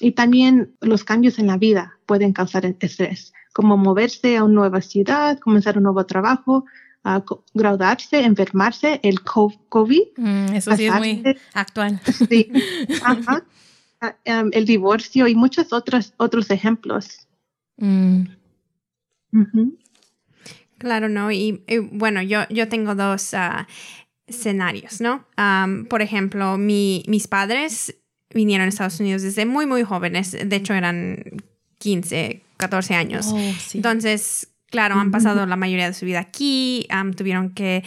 Y 0.00 0.12
también 0.12 0.74
los 0.80 1.04
cambios 1.04 1.38
en 1.38 1.48
la 1.48 1.56
vida 1.56 1.98
pueden 2.06 2.32
causar 2.32 2.64
estrés, 2.64 3.32
como 3.52 3.76
moverse 3.76 4.36
a 4.36 4.44
una 4.44 4.54
nueva 4.54 4.80
ciudad, 4.80 5.38
comenzar 5.38 5.76
un 5.76 5.84
nuevo 5.84 6.06
trabajo, 6.06 6.64
graduarse, 7.54 8.20
enfermarse, 8.20 9.00
el 9.02 9.20
COVID. 9.22 10.02
Mm, 10.16 10.54
eso 10.54 10.76
sí 10.76 10.86
es 10.86 10.94
muy 10.94 11.24
actual. 11.54 12.00
Sí, 12.28 12.50
ah, 14.00 14.14
em, 14.24 14.50
el 14.52 14.64
divorcio 14.64 15.26
y 15.26 15.34
muchos 15.34 15.72
otros, 15.72 16.14
otros 16.16 16.50
ejemplos. 16.50 17.26
Mm. 17.76 18.24
Claro, 20.78 21.08
¿no? 21.08 21.32
Y, 21.32 21.62
bueno, 21.92 22.22
yo, 22.22 22.40
yo 22.50 22.68
tengo 22.68 22.94
dos 22.94 23.34
ah, 23.34 23.66
escenarios, 24.26 25.00
¿no? 25.00 25.26
por 25.88 26.02
ejemplo, 26.02 26.58
mi, 26.58 27.02
mis 27.08 27.26
padres 27.26 27.94
vinieron 28.34 28.66
a 28.66 28.68
Estados 28.68 29.00
Unidos 29.00 29.22
desde 29.22 29.46
muy, 29.46 29.66
muy 29.66 29.82
jóvenes. 29.82 30.32
De 30.32 30.56
hecho, 30.56 30.74
eran 30.74 31.24
15, 31.78 32.42
14 32.56 32.94
años. 32.94 33.28
Oh, 33.32 33.38
entonces, 33.74 34.48
claro, 34.70 34.96
han 34.96 35.10
pasado 35.10 35.46
la 35.46 35.56
mayoría 35.56 35.86
de 35.86 35.94
su 35.94 36.06
vida 36.06 36.20
aquí, 36.20 36.86
tuvieron 37.16 37.50
que 37.50 37.84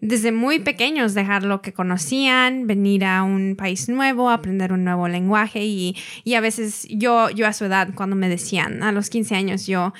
desde 0.00 0.32
muy 0.32 0.58
pequeños 0.58 1.14
dejar 1.14 1.44
lo 1.44 1.62
que 1.62 1.72
conocían, 1.72 2.66
venir 2.66 3.04
a 3.06 3.22
un 3.22 3.56
país 3.56 3.88
nuevo, 3.88 4.28
aprender 4.28 4.72
un 4.72 4.84
nuevo 4.84 5.08
lenguaje 5.08 5.64
y, 5.64 5.96
y, 6.24 6.34
a 6.34 6.40
veces 6.40 6.86
yo, 6.90 7.30
yo 7.30 7.46
a 7.46 7.54
su 7.54 7.64
edad, 7.64 7.88
cuando 7.94 8.14
me 8.14 8.28
decían, 8.28 8.82
a 8.82 8.92
los 8.92 9.08
15 9.08 9.34
años, 9.34 9.66
yo 9.66 9.94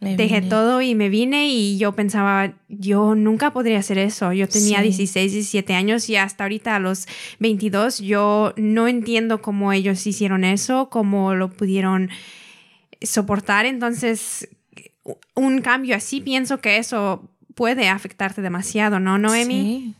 dejé 0.00 0.42
todo 0.42 0.80
y 0.80 0.94
me 0.94 1.08
vine 1.08 1.48
y 1.48 1.76
yo 1.76 1.92
pensaba, 1.92 2.54
yo 2.68 3.16
nunca 3.16 3.52
podría 3.52 3.80
hacer 3.80 3.98
eso. 3.98 4.32
Yo 4.32 4.48
tenía 4.48 4.80
16, 4.80 5.32
17 5.32 5.74
años 5.74 6.08
y 6.08 6.16
hasta 6.16 6.44
ahorita 6.44 6.76
a 6.76 6.78
los 6.78 7.06
22 7.40 7.98
yo 7.98 8.54
no 8.56 8.86
entiendo 8.86 9.42
cómo 9.42 9.72
ellos 9.72 10.06
hicieron 10.06 10.44
eso, 10.44 10.88
cómo 10.88 11.34
lo 11.34 11.50
pudieron 11.50 12.10
soportar. 13.02 13.66
Entonces, 13.66 14.48
un 15.34 15.60
cambio 15.60 15.96
así 15.96 16.20
pienso 16.20 16.60
que 16.60 16.78
eso 16.78 17.28
puede 17.54 17.88
afectarte 17.88 18.42
demasiado, 18.42 19.00
¿no, 19.00 19.18
Noemi? 19.18 19.94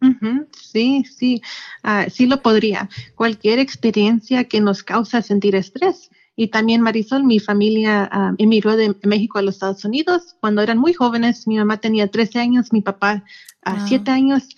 Sí. 0.00 0.12
sí, 0.52 1.04
sí, 1.04 1.42
ah, 1.82 2.06
sí 2.10 2.26
lo 2.26 2.42
podría. 2.42 2.88
Cualquier 3.14 3.58
experiencia 3.58 4.44
que 4.44 4.60
nos 4.60 4.82
causa 4.82 5.22
sentir 5.22 5.54
estrés. 5.54 6.10
Y 6.38 6.48
también 6.48 6.82
Marisol, 6.82 7.24
mi 7.24 7.40
familia 7.40 8.08
ah, 8.12 8.34
emigró 8.36 8.76
de 8.76 8.94
México 9.04 9.38
a 9.38 9.42
los 9.42 9.54
Estados 9.54 9.84
Unidos 9.84 10.36
cuando 10.40 10.60
eran 10.60 10.78
muy 10.78 10.92
jóvenes. 10.92 11.46
Mi 11.46 11.56
mamá 11.56 11.78
tenía 11.78 12.08
13 12.08 12.38
años, 12.38 12.72
mi 12.72 12.82
papá 12.82 13.24
a 13.62 13.86
7 13.86 14.10
años, 14.10 14.48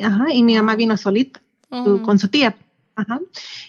ajá, 0.00 0.32
y 0.32 0.42
mi 0.42 0.56
mamá 0.56 0.76
vino 0.76 0.96
solita 0.96 1.42
con 1.68 2.18
su 2.18 2.28
tía. 2.28 2.56
Ajá. 2.94 3.20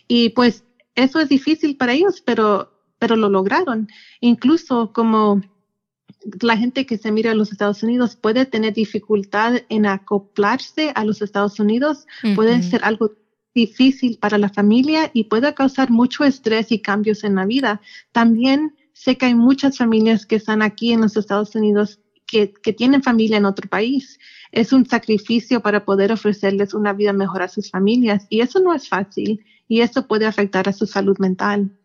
Y 0.08 0.30
pues 0.30 0.64
eso 0.96 1.20
es 1.20 1.28
difícil 1.28 1.76
para 1.76 1.92
ellos, 1.92 2.22
pero, 2.22 2.72
pero 2.98 3.18
lo 3.18 3.30
lograron. 3.30 3.90
Incluso 4.22 4.94
como 4.94 5.42
la 6.42 6.58
gente 6.58 6.86
que 6.86 6.98
se 6.98 7.12
mira 7.12 7.32
a 7.32 7.36
los 7.36 7.52
Estados 7.52 7.84
Unidos 7.84 8.16
puede 8.16 8.46
tener 8.46 8.74
dificultad 8.74 9.56
en 9.70 9.86
acoplarse 9.86 10.92
a 10.96 11.04
los 11.04 11.22
Estados 11.22 11.60
Unidos, 11.60 12.06
puede 12.36 12.62
ser 12.64 12.84
algo 12.84 13.12
difícil 13.54 14.18
para 14.20 14.38
la 14.38 14.50
familia 14.50 15.10
y 15.14 15.26
puede 15.26 15.54
causar 15.54 15.90
mucho 15.90 16.24
estrés 16.24 16.72
y 16.72 16.80
cambios 16.80 17.24
en 17.24 17.36
la 17.36 17.46
vida. 17.46 17.82
También 18.12 18.76
sé 18.94 19.18
que 19.18 19.28
hay 19.28 19.36
muchas 19.36 19.78
familias 19.78 20.26
que 20.26 20.36
están 20.36 20.62
aquí 20.62 20.92
en 20.92 21.02
los 21.02 21.18
Estados 21.18 21.56
Unidos 21.56 22.00
que, 22.28 22.52
que 22.52 22.74
tienen 22.74 23.02
familia 23.02 23.38
en 23.38 23.46
otro 23.46 23.68
país. 23.70 24.20
Es 24.52 24.74
un 24.74 24.86
sacrificio 24.86 25.62
para 25.62 25.86
poder 25.86 26.12
ofrecerles 26.12 26.74
una 26.74 26.94
vida 26.94 27.14
mejor 27.14 27.42
a 27.42 27.48
sus 27.48 27.72
familias 27.72 28.28
y 28.30 28.42
eso 28.42 28.60
no 28.60 28.74
es 28.74 28.88
fácil 28.88 29.44
y 29.68 29.82
eso 29.82 30.08
puede 30.08 30.26
afectar 30.26 30.70
a 30.70 30.74
su 30.74 30.86
salud 30.86 31.18
mental. 31.20 31.77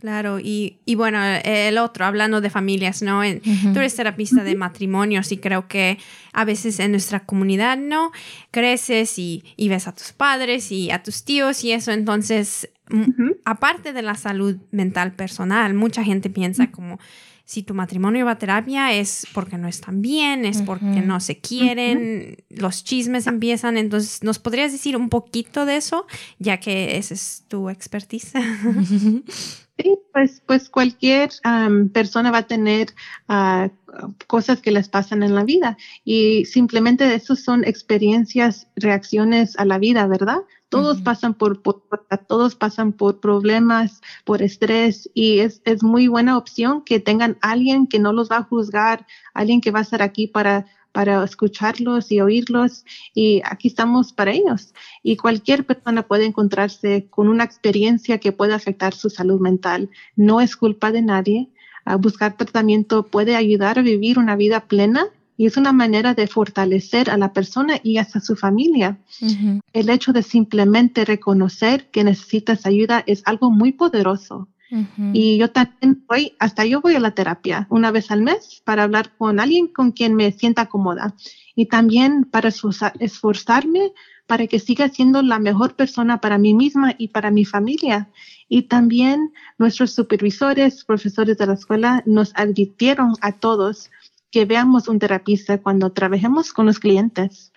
Claro, 0.00 0.38
y, 0.38 0.78
y, 0.84 0.94
bueno, 0.94 1.18
el 1.24 1.76
otro, 1.76 2.04
hablando 2.04 2.40
de 2.40 2.50
familias, 2.50 3.02
¿no? 3.02 3.22
Tú 3.42 3.78
eres 3.80 3.96
terapista 3.96 4.44
de 4.44 4.54
matrimonios 4.54 5.32
y 5.32 5.38
creo 5.38 5.66
que 5.66 5.98
a 6.32 6.44
veces 6.44 6.78
en 6.78 6.92
nuestra 6.92 7.20
comunidad, 7.20 7.76
¿no? 7.76 8.12
Creces 8.52 9.18
y, 9.18 9.42
y 9.56 9.68
ves 9.68 9.88
a 9.88 9.92
tus 9.92 10.12
padres 10.12 10.70
y 10.70 10.92
a 10.92 11.02
tus 11.02 11.24
tíos 11.24 11.64
y 11.64 11.72
eso, 11.72 11.90
entonces, 11.90 12.70
aparte 13.44 13.92
de 13.92 14.02
la 14.02 14.14
salud 14.14 14.56
mental 14.70 15.12
personal, 15.12 15.74
mucha 15.74 16.04
gente 16.04 16.30
piensa 16.30 16.70
como 16.70 17.00
si 17.48 17.62
tu 17.62 17.72
matrimonio 17.72 18.26
va 18.26 18.32
a 18.32 18.38
terapia 18.38 18.92
es 18.92 19.26
porque 19.32 19.56
no 19.56 19.68
están 19.68 20.02
bien, 20.02 20.44
es 20.44 20.60
porque 20.60 21.00
no 21.00 21.18
se 21.18 21.38
quieren, 21.38 22.36
los 22.50 22.84
chismes 22.84 23.26
empiezan. 23.26 23.78
Entonces, 23.78 24.22
¿nos 24.22 24.38
podrías 24.38 24.70
decir 24.70 24.98
un 24.98 25.08
poquito 25.08 25.64
de 25.64 25.76
eso, 25.76 26.06
ya 26.38 26.60
que 26.60 26.98
esa 26.98 27.14
es 27.14 27.44
tu 27.48 27.70
expertise? 27.70 28.34
Sí, 29.78 29.96
pues, 30.12 30.42
pues 30.44 30.68
cualquier 30.68 31.30
persona 31.92 32.32
va 32.32 32.38
a 32.38 32.46
tener 32.48 32.88
uh, 33.28 33.68
cosas 34.26 34.60
que 34.60 34.72
les 34.72 34.88
pasan 34.88 35.22
en 35.22 35.36
la 35.36 35.44
vida 35.44 35.76
y 36.04 36.46
simplemente 36.46 37.14
eso 37.14 37.36
son 37.36 37.62
experiencias, 37.62 38.66
reacciones 38.74 39.56
a 39.56 39.64
la 39.64 39.78
vida, 39.78 40.08
¿verdad? 40.08 40.38
Todos 40.68 41.00
pasan 41.00 41.34
por, 41.34 41.62
por, 41.62 41.84
todos 42.26 42.56
pasan 42.56 42.92
por 42.92 43.20
problemas, 43.20 44.02
por 44.24 44.42
estrés 44.42 45.08
y 45.14 45.38
es, 45.38 45.62
es 45.64 45.84
muy 45.84 46.08
buena 46.08 46.36
opción 46.36 46.82
que 46.82 46.98
tengan 46.98 47.38
alguien 47.40 47.86
que 47.86 48.00
no 48.00 48.12
los 48.12 48.28
va 48.28 48.38
a 48.38 48.42
juzgar, 48.42 49.06
alguien 49.32 49.60
que 49.60 49.70
va 49.70 49.78
a 49.78 49.82
estar 49.82 50.02
aquí 50.02 50.26
para 50.26 50.66
para 50.92 51.22
escucharlos 51.22 52.10
y 52.10 52.20
oírlos 52.20 52.84
y 53.14 53.42
aquí 53.44 53.68
estamos 53.68 54.12
para 54.12 54.32
ellos. 54.32 54.74
Y 55.02 55.16
cualquier 55.16 55.64
persona 55.64 56.02
puede 56.02 56.24
encontrarse 56.24 57.06
con 57.10 57.28
una 57.28 57.44
experiencia 57.44 58.18
que 58.18 58.32
puede 58.32 58.54
afectar 58.54 58.94
su 58.94 59.10
salud 59.10 59.40
mental. 59.40 59.90
No 60.16 60.40
es 60.40 60.56
culpa 60.56 60.92
de 60.92 61.02
nadie. 61.02 61.48
A 61.84 61.96
buscar 61.96 62.36
tratamiento 62.36 63.04
puede 63.04 63.36
ayudar 63.36 63.78
a 63.78 63.82
vivir 63.82 64.18
una 64.18 64.36
vida 64.36 64.60
plena 64.66 65.06
y 65.38 65.46
es 65.46 65.56
una 65.56 65.72
manera 65.72 66.14
de 66.14 66.26
fortalecer 66.26 67.10
a 67.10 67.16
la 67.16 67.32
persona 67.32 67.78
y 67.82 67.98
hasta 67.98 68.20
su 68.20 68.34
familia. 68.34 68.98
El 69.72 69.88
hecho 69.88 70.12
de 70.12 70.24
simplemente 70.24 71.04
reconocer 71.04 71.88
que 71.90 72.02
necesitas 72.02 72.66
ayuda 72.66 73.04
es 73.06 73.22
algo 73.24 73.50
muy 73.50 73.72
poderoso. 73.72 74.48
Y 75.14 75.38
yo 75.38 75.50
también 75.50 76.04
voy, 76.06 76.34
hasta 76.38 76.66
yo 76.66 76.80
voy 76.80 76.94
a 76.94 77.00
la 77.00 77.12
terapia 77.12 77.66
una 77.70 77.90
vez 77.90 78.10
al 78.10 78.22
mes 78.22 78.60
para 78.64 78.82
hablar 78.82 79.16
con 79.16 79.40
alguien 79.40 79.68
con 79.68 79.92
quien 79.92 80.14
me 80.14 80.30
sienta 80.32 80.66
cómoda 80.66 81.14
y 81.54 81.66
también 81.66 82.24
para 82.24 82.50
esforzarme 83.00 83.92
para 84.28 84.46
que 84.46 84.60
siga 84.60 84.90
siendo 84.90 85.22
la 85.22 85.38
mejor 85.38 85.74
persona 85.74 86.20
para 86.20 86.36
mí 86.36 86.52
misma 86.52 86.94
y 86.98 87.08
para 87.08 87.30
mi 87.30 87.46
familia. 87.46 88.10
Y 88.46 88.62
también 88.62 89.32
nuestros 89.56 89.92
supervisores, 89.92 90.84
profesores 90.84 91.38
de 91.38 91.46
la 91.46 91.54
escuela 91.54 92.02
nos 92.04 92.32
advirtieron 92.34 93.14
a 93.22 93.32
todos 93.32 93.90
que 94.30 94.44
veamos 94.44 94.86
un 94.86 94.98
terapista 94.98 95.56
cuando 95.62 95.92
trabajemos 95.92 96.52
con 96.52 96.66
los 96.66 96.78
clientes. 96.78 97.52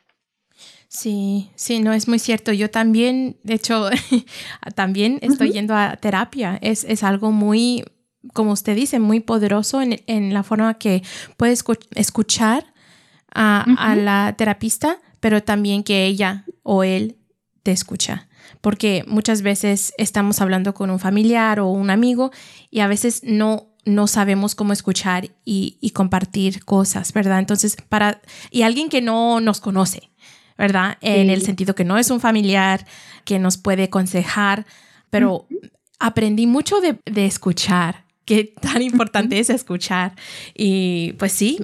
Sí, 0.91 1.49
sí, 1.55 1.79
no 1.79 1.93
es 1.93 2.09
muy 2.09 2.19
cierto. 2.19 2.51
Yo 2.51 2.69
también, 2.69 3.37
de 3.43 3.53
hecho, 3.53 3.89
también 4.75 5.19
estoy 5.21 5.53
yendo 5.53 5.73
a 5.73 5.95
terapia. 5.95 6.59
Es, 6.61 6.83
es, 6.83 7.03
algo 7.03 7.31
muy, 7.31 7.85
como 8.33 8.51
usted 8.51 8.75
dice, 8.75 8.99
muy 8.99 9.21
poderoso 9.21 9.81
en, 9.81 10.01
en 10.07 10.33
la 10.33 10.43
forma 10.43 10.73
que 10.73 11.01
puedes 11.37 11.63
escuchar 11.95 12.73
a, 13.33 13.65
a, 13.77 13.95
la 13.95 14.35
terapista, 14.37 14.99
pero 15.21 15.41
también 15.41 15.83
que 15.83 16.05
ella 16.05 16.43
o 16.61 16.83
él 16.83 17.15
te 17.63 17.71
escucha. 17.71 18.27
Porque 18.59 19.05
muchas 19.07 19.43
veces 19.43 19.93
estamos 19.97 20.41
hablando 20.41 20.73
con 20.73 20.89
un 20.89 20.99
familiar 20.99 21.61
o 21.61 21.69
un 21.69 21.89
amigo 21.89 22.31
y 22.69 22.81
a 22.81 22.87
veces 22.87 23.21
no 23.23 23.69
no 23.83 24.05
sabemos 24.05 24.53
cómo 24.53 24.73
escuchar 24.73 25.31
y, 25.43 25.77
y 25.81 25.89
compartir 25.89 26.63
cosas, 26.65 27.13
¿verdad? 27.13 27.39
Entonces, 27.39 27.77
para, 27.89 28.21
y 28.51 28.61
alguien 28.61 28.89
que 28.89 29.01
no 29.01 29.41
nos 29.41 29.59
conoce, 29.59 30.10
¿verdad? 30.61 30.99
En 31.01 31.31
el 31.31 31.41
sentido 31.41 31.73
que 31.73 31.83
no 31.83 31.97
es 31.97 32.11
un 32.11 32.19
familiar 32.19 32.85
que 33.25 33.39
nos 33.39 33.57
puede 33.57 33.85
aconsejar, 33.85 34.67
pero 35.09 35.47
aprendí 35.97 36.45
mucho 36.45 36.79
de, 36.81 36.99
escuchar, 37.25 38.05
qué 38.25 38.53
tan 38.61 38.83
importante 38.83 39.39
es 39.39 39.49
escuchar. 39.49 40.13
Y 40.53 41.13
pues 41.13 41.31
sí, 41.31 41.57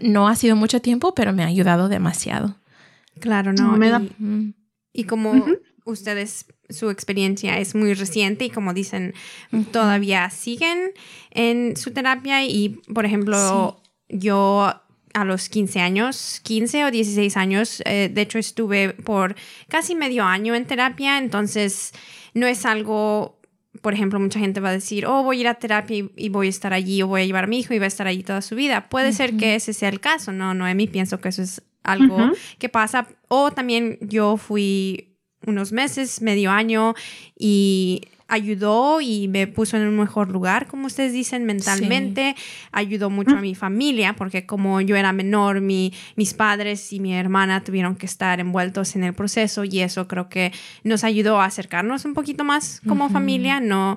no 0.00 0.28
ha 0.28 0.34
sido 0.34 0.56
mucho 0.56 0.80
tiempo, 0.80 1.14
pero 1.14 1.34
me 1.34 1.44
ha 1.44 1.46
ayudado 1.46 1.90
demasiado. 1.90 2.56
Claro, 3.20 3.52
no. 3.52 3.76
Me 3.76 3.90
da... 3.90 4.00
y, 4.94 5.04
como 5.04 5.44
ustedes, 5.84 6.46
su 6.70 6.88
experiencia 6.88 7.58
es 7.58 7.74
muy 7.74 7.92
reciente 7.92 8.46
y 8.46 8.50
como 8.50 8.72
dicen, 8.72 9.12
todavía 9.72 10.30
siguen 10.30 10.92
en 11.32 11.76
su 11.76 11.90
terapia 11.90 12.46
y, 12.46 12.80
por 12.94 13.04
ejemplo, 13.04 13.82
yo 14.08 14.87
a 15.20 15.24
los 15.24 15.48
15 15.48 15.80
años, 15.80 16.40
15 16.42 16.84
o 16.84 16.90
16 16.90 17.36
años. 17.36 17.82
Eh, 17.84 18.10
de 18.12 18.20
hecho, 18.20 18.38
estuve 18.38 18.90
por 18.90 19.34
casi 19.68 19.94
medio 19.94 20.24
año 20.24 20.54
en 20.54 20.66
terapia, 20.66 21.18
entonces 21.18 21.92
no 22.34 22.46
es 22.46 22.64
algo, 22.66 23.38
por 23.82 23.94
ejemplo, 23.94 24.20
mucha 24.20 24.38
gente 24.38 24.60
va 24.60 24.70
a 24.70 24.72
decir, 24.72 25.06
oh, 25.06 25.22
voy 25.22 25.38
a 25.38 25.40
ir 25.40 25.48
a 25.48 25.54
terapia 25.54 26.04
y, 26.16 26.28
voy 26.28 26.46
a 26.46 26.50
estar 26.50 26.72
allí, 26.72 27.02
o 27.02 27.06
voy 27.06 27.22
a 27.22 27.24
llevar 27.24 27.44
a 27.44 27.46
mi 27.46 27.60
hijo 27.60 27.74
y 27.74 27.78
va 27.78 27.84
a 27.84 27.88
estar 27.88 28.06
allí 28.06 28.22
toda 28.22 28.42
su 28.42 28.54
vida. 28.54 28.88
Puede 28.88 29.12
ser 29.12 29.36
que 29.36 29.54
ese 29.54 29.72
sea 29.72 29.88
el 29.88 30.00
caso, 30.00 30.32
¿no? 30.32 30.54
Noemi, 30.54 30.86
pienso 30.86 31.20
que 31.20 31.28
eso 31.28 31.42
es 31.42 31.62
algo 31.82 32.32
que 32.58 32.68
pasa. 32.68 33.06
O 33.28 33.50
también 33.50 33.98
yo 34.00 34.36
fui 34.36 35.16
unos 35.46 35.72
meses, 35.72 36.20
medio 36.20 36.50
año 36.50 36.94
y 37.38 38.02
ayudó 38.28 39.00
y 39.00 39.26
me 39.26 39.46
puso 39.46 39.76
en 39.76 39.88
un 39.88 39.96
mejor 39.96 40.30
lugar, 40.30 40.66
como 40.66 40.86
ustedes 40.86 41.12
dicen, 41.12 41.44
mentalmente. 41.44 42.36
Ayudó 42.70 43.10
mucho 43.10 43.36
a 43.36 43.40
mi 43.40 43.54
familia, 43.54 44.14
porque 44.14 44.46
como 44.46 44.80
yo 44.82 44.96
era 44.96 45.12
menor, 45.12 45.60
mi, 45.62 45.92
mis 46.14 46.34
padres 46.34 46.92
y 46.92 47.00
mi 47.00 47.14
hermana 47.14 47.64
tuvieron 47.64 47.96
que 47.96 48.06
estar 48.06 48.38
envueltos 48.38 48.94
en 48.94 49.04
el 49.04 49.14
proceso 49.14 49.64
y 49.64 49.80
eso 49.80 50.06
creo 50.06 50.28
que 50.28 50.52
nos 50.84 51.04
ayudó 51.04 51.40
a 51.40 51.46
acercarnos 51.46 52.04
un 52.04 52.14
poquito 52.14 52.44
más 52.44 52.82
como 52.86 53.08
familia. 53.08 53.60
No, 53.60 53.96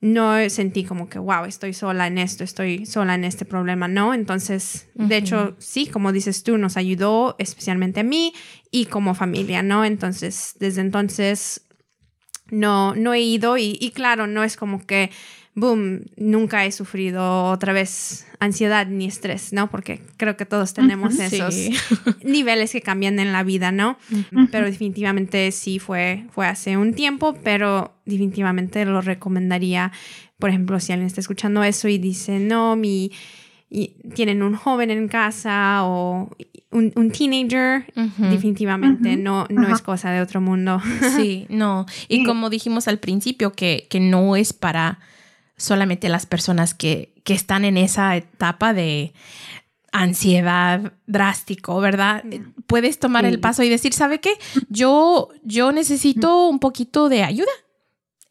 no 0.00 0.48
sentí 0.48 0.84
como 0.84 1.10
que, 1.10 1.18
wow, 1.18 1.44
estoy 1.44 1.74
sola 1.74 2.06
en 2.06 2.16
esto, 2.16 2.42
estoy 2.42 2.86
sola 2.86 3.14
en 3.14 3.24
este 3.24 3.44
problema, 3.44 3.88
no. 3.88 4.14
Entonces, 4.14 4.88
de 4.94 5.18
hecho, 5.18 5.54
sí, 5.58 5.86
como 5.86 6.12
dices 6.12 6.42
tú, 6.42 6.56
nos 6.56 6.78
ayudó 6.78 7.36
especialmente 7.38 8.00
a 8.00 8.04
mí 8.04 8.32
y 8.70 8.86
como 8.86 9.14
familia, 9.14 9.62
¿no? 9.62 9.84
Entonces, 9.84 10.56
desde 10.58 10.80
entonces 10.80 11.66
no, 12.50 12.94
no 12.94 13.14
he 13.14 13.20
ido 13.20 13.56
y, 13.58 13.92
claro, 13.94 14.26
no 14.26 14.44
es 14.44 14.56
como 14.56 14.86
que 14.86 15.10
boom, 15.54 16.02
nunca 16.16 16.64
he 16.64 16.72
sufrido 16.72 17.44
otra 17.50 17.72
vez 17.72 18.26
ansiedad 18.38 18.86
ni 18.86 19.06
estrés, 19.06 19.52
¿no? 19.52 19.70
Porque 19.70 20.00
creo 20.16 20.36
que 20.36 20.46
todos 20.46 20.72
tenemos 20.74 21.18
esos 21.18 21.54
niveles 22.24 22.72
que 22.72 22.80
cambian 22.80 23.18
en 23.18 23.32
la 23.32 23.42
vida, 23.42 23.72
¿no? 23.72 23.98
Pero 24.50 24.66
definitivamente 24.66 25.50
sí 25.52 25.78
fue, 25.78 26.24
fue 26.30 26.46
hace 26.46 26.76
un 26.76 26.94
tiempo, 26.94 27.34
pero 27.42 27.94
definitivamente 28.06 28.84
lo 28.84 29.00
recomendaría, 29.00 29.92
por 30.38 30.50
ejemplo, 30.50 30.80
si 30.80 30.92
alguien 30.92 31.08
está 31.08 31.20
escuchando 31.20 31.62
eso 31.62 31.88
y 31.88 31.98
dice, 31.98 32.38
no, 32.38 32.76
mi... 32.76 33.10
Y 33.70 33.94
tienen 34.14 34.42
un 34.42 34.56
joven 34.56 34.90
en 34.90 35.06
casa 35.06 35.84
o 35.84 36.28
un, 36.72 36.92
un 36.96 37.10
teenager, 37.12 37.92
definitivamente 38.18 39.16
no, 39.16 39.46
no 39.48 39.72
es 39.72 39.80
cosa 39.80 40.10
de 40.10 40.20
otro 40.20 40.40
mundo. 40.40 40.80
Sí, 41.16 41.46
no. 41.48 41.86
Y 42.08 42.24
como 42.24 42.50
dijimos 42.50 42.88
al 42.88 42.98
principio, 42.98 43.52
que, 43.52 43.86
que 43.88 44.00
no 44.00 44.34
es 44.34 44.52
para 44.52 44.98
solamente 45.56 46.08
las 46.08 46.26
personas 46.26 46.74
que, 46.74 47.12
que 47.24 47.34
están 47.34 47.64
en 47.64 47.76
esa 47.76 48.16
etapa 48.16 48.72
de 48.72 49.12
ansiedad 49.92 50.92
drástico, 51.06 51.80
¿verdad? 51.80 52.24
Puedes 52.66 52.98
tomar 52.98 53.24
el 53.24 53.40
paso 53.40 53.62
y 53.62 53.68
decir, 53.68 53.92
¿sabe 53.92 54.20
qué? 54.20 54.32
Yo, 54.68 55.28
yo 55.42 55.72
necesito 55.72 56.48
un 56.48 56.58
poquito 56.60 57.08
de 57.08 57.24
ayuda. 57.24 57.50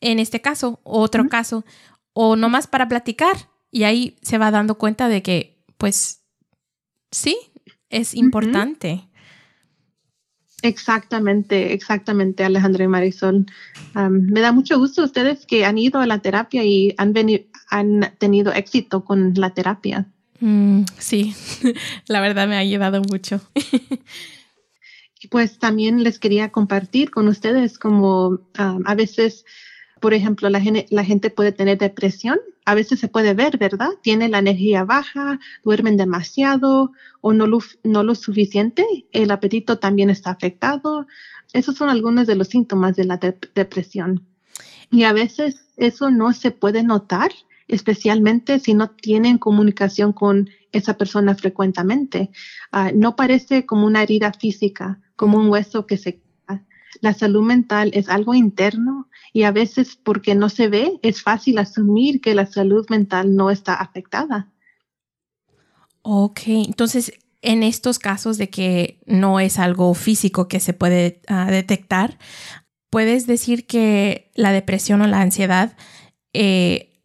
En 0.02 0.20
este 0.20 0.42
caso, 0.42 0.80
otro 0.84 1.28
caso, 1.28 1.66
o 2.14 2.36
nomás 2.36 2.68
para 2.68 2.88
platicar. 2.88 3.36
Y 3.72 3.84
ahí 3.84 4.18
se 4.22 4.38
va 4.38 4.52
dando 4.52 4.76
cuenta 4.76 5.08
de 5.08 5.22
que, 5.22 5.64
pues, 5.78 6.24
sí, 7.12 7.38
es 7.90 8.14
importante. 8.14 9.08
Exactamente, 10.62 11.74
exactamente, 11.74 12.44
Alejandra 12.44 12.84
y 12.84 12.88
Marisol. 12.88 13.46
me 13.94 14.42
da 14.42 14.52
mucho 14.52 14.78
gusto 14.78 15.04
ustedes 15.04 15.46
que 15.46 15.66
han 15.66 15.78
ido 15.78 16.00
a 16.00 16.08
la 16.08 16.20
terapia 16.20 16.64
y 16.64 16.94
han 16.98 17.14
tenido 18.18 18.54
éxito 18.54 19.06
con 19.06 19.34
la 19.36 19.54
terapia. 19.54 20.08
Mm, 20.42 20.84
sí, 20.98 21.34
la 22.08 22.22
verdad 22.22 22.48
me 22.48 22.56
ha 22.56 22.60
ayudado 22.60 23.02
mucho. 23.02 23.42
pues 25.30 25.60
también 25.60 26.04
les 26.04 26.18
quería 26.20 26.50
compartir 26.50 27.12
con 27.12 27.28
ustedes 27.28 27.78
como 27.78 28.40
a 28.56 28.96
veces 28.96 29.46
por 30.00 30.14
ejemplo, 30.14 30.50
la, 30.50 30.62
gente 30.62 31.30
puede 31.30 31.52
tener 31.52 31.78
depresión, 31.78 32.40
a 32.66 32.76
veces 32.76 33.00
se 33.00 33.08
puede 33.08 33.34
ver, 33.34 33.58
¿verdad? 33.58 33.90
Tiene 34.02 34.30
la 34.30 34.40
energía 34.40 34.84
baja, 34.84 35.40
duermen 35.64 35.98
demasiado 35.98 36.92
o 37.22 37.34
no 37.34 37.48
lo, 37.48 37.60
no 37.84 38.04
lo 38.04 38.16
suficiente, 38.16 38.86
el 39.12 39.32
apetito 39.32 39.80
también 39.80 40.10
está 40.10 40.32
afectado. 40.32 41.08
Esos 41.54 41.76
son 41.76 41.90
algunos 41.90 42.28
de 42.28 42.36
los 42.36 42.48
síntomas 42.48 42.96
de 42.96 43.06
la 43.06 43.18
depresión. 43.56 44.26
Y 44.92 45.04
a 45.04 45.14
veces 45.14 45.68
eso 45.78 46.12
no 46.12 46.34
se 46.34 46.52
puede 46.52 46.84
notar, 46.84 47.32
especialmente 47.68 48.60
si 48.60 48.74
no 48.74 48.90
tienen 48.90 49.38
comunicación 49.38 50.14
con 50.14 50.50
esa 50.72 50.98
persona 50.98 51.36
frecuentemente. 51.36 52.32
Ah, 52.72 52.92
no 52.94 53.16
parece 53.16 53.66
como 53.66 53.86
una 53.86 54.04
herida 54.04 54.34
física, 54.34 55.00
como 55.16 55.38
un 55.38 55.50
hueso 55.50 55.86
que 55.86 55.98
se 55.98 56.22
la 57.02 57.14
salud 57.14 57.44
mental 57.44 57.92
es 57.94 58.10
algo 58.10 58.34
interno 58.34 59.09
y 59.34 59.44
a 59.44 59.52
veces 59.52 59.96
porque 59.96 60.36
no 60.36 60.50
se 60.50 60.68
ve 60.68 61.00
es 61.02 61.22
fácil 61.22 61.58
asumir 61.58 62.22
que 62.22 62.36
la 62.36 62.46
salud 62.46 62.86
mental 62.90 63.36
no 63.36 63.52
está 63.52 63.76
afectada. 63.76 64.52
Ok, 66.02 66.42
entonces 66.48 67.14
en 67.42 67.64
estos 67.64 68.00
casos 68.00 68.38
de 68.38 68.50
que 68.50 69.00
no 69.06 69.40
es 69.40 69.60
algo 69.60 69.94
físico 69.94 70.48
que 70.48 70.60
se 70.60 70.74
puede 70.74 71.22
ah, 71.28 71.50
detectar, 71.50 72.18
puedes 72.90 73.28
decir 73.28 73.66
que 73.66 74.32
la 74.36 74.52
depresión 74.52 75.02
o 75.02 75.08
la 75.08 75.22
ansiedad 75.22 75.78
eh, 76.34 77.02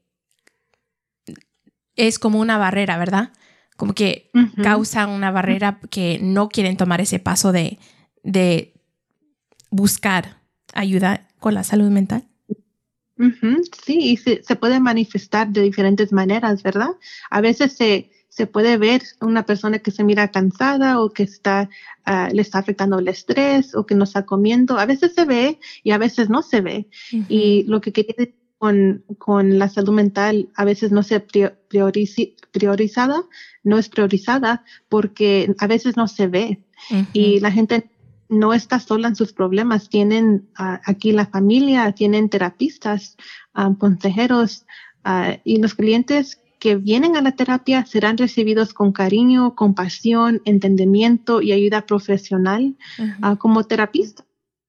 es 1.96 2.18
como 2.18 2.40
una 2.40 2.58
barrera, 2.58 2.98
¿verdad? 2.98 3.32
Como 3.76 3.92
que 3.94 4.30
causa 4.62 5.06
una 5.06 5.30
barrera 5.30 5.80
que 5.90 6.18
no 6.20 6.48
quieren 6.48 6.76
tomar 6.76 7.00
ese 7.00 7.18
paso 7.18 7.52
de, 7.52 7.78
de 8.22 8.74
buscar 9.70 10.43
ayuda 10.74 11.26
con 11.40 11.54
la 11.54 11.64
salud 11.64 11.90
mental? 11.90 12.24
Sí, 13.84 14.16
se, 14.16 14.42
se, 14.42 14.56
puede 14.56 14.80
manifestar 14.80 15.48
de 15.48 15.62
diferentes 15.62 16.12
maneras, 16.12 16.64
¿verdad? 16.64 16.90
A 17.30 17.40
veces 17.40 17.74
se, 17.74 18.10
se 18.34 18.48
puede 18.48 18.78
ver 18.78 19.02
una 19.20 19.46
persona 19.46 19.78
que 19.78 19.92
se 19.92 20.02
mira 20.02 20.32
cansada 20.32 21.00
o 21.00 21.10
que 21.10 21.22
está, 21.22 21.70
ah, 22.04 22.28
le 22.32 22.42
está 22.42 22.58
afectando 22.58 22.98
el 22.98 23.06
estrés 23.06 23.76
o 23.76 23.86
que 23.86 23.94
no 23.94 24.02
está 24.02 24.26
comiendo. 24.26 24.76
A 24.76 24.86
veces 24.86 25.14
se 25.14 25.24
ve 25.24 25.60
y 25.84 25.92
a 25.92 25.98
veces 25.98 26.30
no 26.30 26.42
se 26.42 26.60
ve. 26.60 26.88
Y 27.28 27.62
lo 27.68 27.80
que 27.80 27.92
quería 27.92 28.16
decir 28.18 28.34
con, 28.58 29.04
con, 29.18 29.60
la 29.60 29.68
salud 29.68 29.92
mental 29.92 30.48
a 30.56 30.64
veces 30.64 30.90
no 30.90 31.04
se 31.04 31.20
priorizada, 31.20 33.22
no 33.62 33.78
es 33.78 33.88
priorizada 33.88 34.64
porque 34.88 35.54
a 35.58 35.68
veces 35.68 35.96
no 35.96 36.08
se 36.08 36.26
ve. 36.26 36.64
Y 37.12 37.38
la 37.38 37.52
gente 37.52 37.88
no 38.28 38.54
está 38.54 38.80
sola 38.80 39.08
en 39.08 39.16
sus 39.16 39.32
problemas. 39.32 39.88
Tienen 39.88 40.48
ah, 40.56 40.80
aquí 40.84 41.12
la 41.12 41.26
familia, 41.26 41.92
tienen 41.92 42.28
terapistas, 42.28 43.16
ah, 43.54 43.72
consejeros 43.78 44.66
ah, 45.04 45.36
y 45.44 45.58
los 45.58 45.74
clientes 45.74 46.40
que 46.58 46.76
vienen 46.76 47.16
a 47.16 47.20
la 47.20 47.32
terapia 47.32 47.84
serán 47.84 48.16
recibidos 48.16 48.72
con 48.72 48.92
cariño, 48.92 49.54
compasión, 49.54 50.40
entendimiento 50.46 51.42
y 51.42 51.52
ayuda 51.52 51.84
profesional 51.84 52.76
como 53.38 53.64
terapista. 53.64 54.24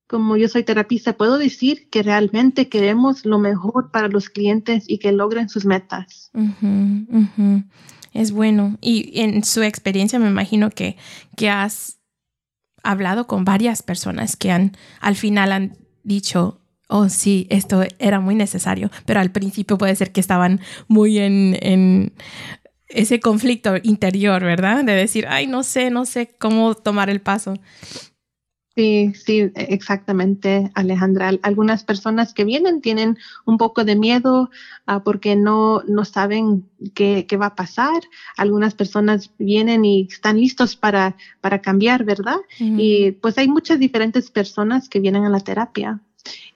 Como 0.07 0.35
yo 0.35 0.49
soy 0.49 0.63
terapista, 0.63 1.13
puedo 1.13 1.37
decir 1.37 1.89
que 1.89 2.03
realmente 2.03 2.67
queremos 2.67 3.25
lo 3.25 3.39
mejor 3.39 3.91
para 3.91 4.09
los 4.09 4.29
clientes 4.29 4.83
y 4.87 4.97
que 4.97 5.13
logren 5.13 5.47
sus 5.47 5.65
metas. 5.65 6.31
Es 8.11 8.31
bueno. 8.31 8.77
Y 8.81 9.21
en 9.21 9.43
su 9.45 9.61
experiencia 9.63 10.19
me 10.19 10.27
imagino 10.27 10.69
que, 10.69 10.97
que 11.37 11.49
has 11.49 11.94
hablado 12.89 13.27
con 13.27 13.45
varias 13.45 13.81
personas 13.81 14.35
que 14.35 14.51
han 14.51 14.77
al 15.01 15.15
final 15.15 15.51
han 15.51 15.77
dicho, 16.03 16.61
oh 16.87 17.09
sí, 17.09 17.47
esto 17.49 17.83
era 17.99 18.19
muy 18.19 18.35
necesario, 18.35 18.91
pero 19.05 19.19
al 19.19 19.31
principio 19.31 19.77
puede 19.77 19.95
ser 19.95 20.11
que 20.11 20.21
estaban 20.21 20.61
muy 20.87 21.17
en, 21.19 21.57
en 21.61 22.13
ese 22.87 23.19
conflicto 23.19 23.75
interior, 23.83 24.43
¿verdad? 24.43 24.83
De 24.83 24.93
decir, 24.93 25.25
ay, 25.27 25.47
no 25.47 25.63
sé, 25.63 25.89
no 25.89 26.05
sé 26.05 26.35
cómo 26.37 26.75
tomar 26.75 27.09
el 27.09 27.21
paso. 27.21 27.55
Sí, 28.75 29.13
sí, 29.13 29.51
exactamente, 29.55 30.69
Alejandra. 30.73 31.31
Algunas 31.43 31.85
personas 31.85 32.33
que 32.33 32.43
vienen 32.43 32.81
tienen 32.81 33.17
un 33.45 33.57
poco 33.57 33.85
de 33.85 33.95
miedo 33.95 34.49
uh, 34.85 34.99
porque 35.01 35.37
no, 35.37 35.81
no 35.87 36.03
saben 36.03 36.67
qué, 36.93 37.25
qué, 37.25 37.37
va 37.37 37.47
a 37.47 37.55
pasar. 37.55 38.03
Algunas 38.35 38.73
personas 38.73 39.31
vienen 39.37 39.85
y 39.85 40.07
están 40.11 40.41
listos 40.41 40.75
para, 40.75 41.15
para 41.39 41.61
cambiar, 41.61 42.03
¿verdad? 42.03 42.35
Y 42.59 43.11
pues 43.11 43.37
hay 43.37 43.47
muchas 43.47 43.79
diferentes 43.79 44.29
personas 44.29 44.89
que 44.89 44.99
vienen 44.99 45.23
a 45.23 45.29
la 45.29 45.39
terapia. 45.39 46.01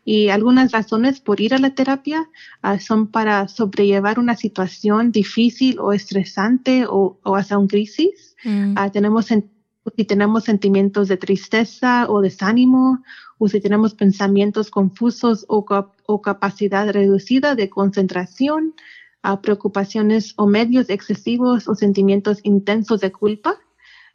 Y 0.03 0.27
algunas 0.27 0.73
razones 0.73 1.21
por 1.21 1.39
ir 1.39 1.53
a 1.53 1.59
la 1.59 1.73
terapia 1.73 2.27
uh, 2.63 2.79
son 2.79 3.07
para 3.07 3.47
sobrellevar 3.47 4.19
una 4.19 4.35
situación 4.35 5.13
difícil 5.13 5.79
o 5.79 5.93
estresante 5.93 6.85
o, 6.85 7.17
o 7.23 7.35
hasta 7.37 7.57
un 7.57 7.67
crisis. 7.67 8.35
Uh, 8.43 8.89
tenemos 8.91 9.31
en 9.31 9.49
si 9.95 10.05
tenemos 10.05 10.43
sentimientos 10.43 11.07
de 11.07 11.17
tristeza 11.17 12.07
o 12.09 12.21
desánimo, 12.21 13.03
o 13.37 13.47
si 13.47 13.61
tenemos 13.61 13.93
pensamientos 13.93 14.69
confusos 14.69 15.45
o, 15.47 15.65
o 16.05 16.21
capacidad 16.21 16.89
reducida 16.89 17.55
de 17.55 17.69
concentración, 17.69 18.73
a 19.21 19.41
preocupaciones 19.41 20.33
o 20.37 20.47
medios 20.47 20.89
excesivos 20.89 21.67
o 21.67 21.75
sentimientos 21.75 22.39
intensos 22.43 23.01
de 23.01 23.11
culpa, 23.11 23.57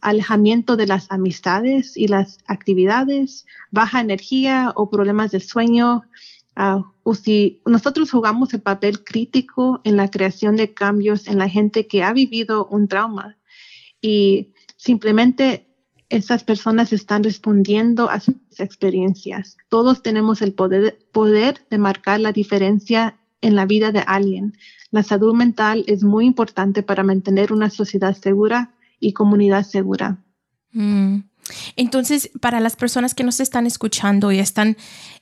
alejamiento 0.01 0.77
de 0.77 0.87
las 0.87 1.11
amistades 1.11 1.97
y 1.97 2.09
las 2.09 2.39
actividades, 2.47 3.47
baja 3.71 4.01
energía 4.01 4.73
o 4.77 4.91
problemas 4.91 5.31
de 5.31 5.41
sueño, 5.41 6.03
uh, 6.57 6.85
o 7.03 7.15
si 7.15 7.61
nosotros 7.67 8.11
jugamos 8.11 8.53
el 8.55 8.63
papel 8.63 9.05
crítico 9.05 9.81
en 9.85 9.97
la 9.97 10.11
creación 10.11 10.57
de 10.57 10.73
cambios 10.73 11.27
en 11.27 11.39
la 11.39 11.49
gente 11.49 11.87
que 11.87 12.03
ha 12.03 12.13
vivido 12.13 12.67
un 12.67 12.89
trauma. 12.89 13.37
Y 14.01 14.54
simplemente 14.85 15.67
esas 16.11 16.45
personas 16.45 16.93
están 16.93 17.25
respondiendo 17.25 18.11
a 18.11 18.21
sus 18.21 18.37
experiencias. 18.59 19.57
Todos 19.69 20.03
tenemos 20.03 20.43
el 20.43 20.53
poder, 20.53 20.99
poder 21.13 21.67
de 21.71 21.79
marcar 21.79 22.21
la 22.21 22.33
diferencia 22.33 23.17
en 23.41 23.57
la 23.57 23.67
vida 23.67 23.91
de 23.91 24.01
alguien. 24.01 24.57
La 24.91 25.03
salud 25.03 25.35
mental 25.35 25.85
es 25.87 26.05
muy 26.05 26.27
importante 26.27 26.83
para 26.83 27.03
mantener 27.03 27.53
una 27.53 27.71
sociedad 27.71 28.15
segura 28.17 28.75
y 29.01 29.13
comunidad 29.13 29.65
segura. 29.65 30.19
Mm. 30.73 31.21
Entonces, 31.77 32.31
para 32.41 32.61
las 32.61 32.77
personas 32.77 33.15
que 33.15 33.25
nos 33.25 33.41
están 33.41 33.67
escuchando 33.67 34.33
y 34.33 34.39
están 34.39 34.77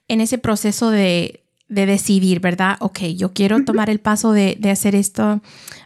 en 0.08 0.20
ese 0.20 0.38
proceso 0.38 0.90
de, 0.90 1.38
decidir, 1.68 2.40
¿verdad? 2.40 2.76
Ok, 2.80 3.00
yo 3.16 3.32
quiero 3.32 3.64
tomar 3.64 3.88
el 3.88 3.98
paso 3.98 4.32
de, 4.32 4.58
hacer 4.70 4.94
esto, 4.94 5.40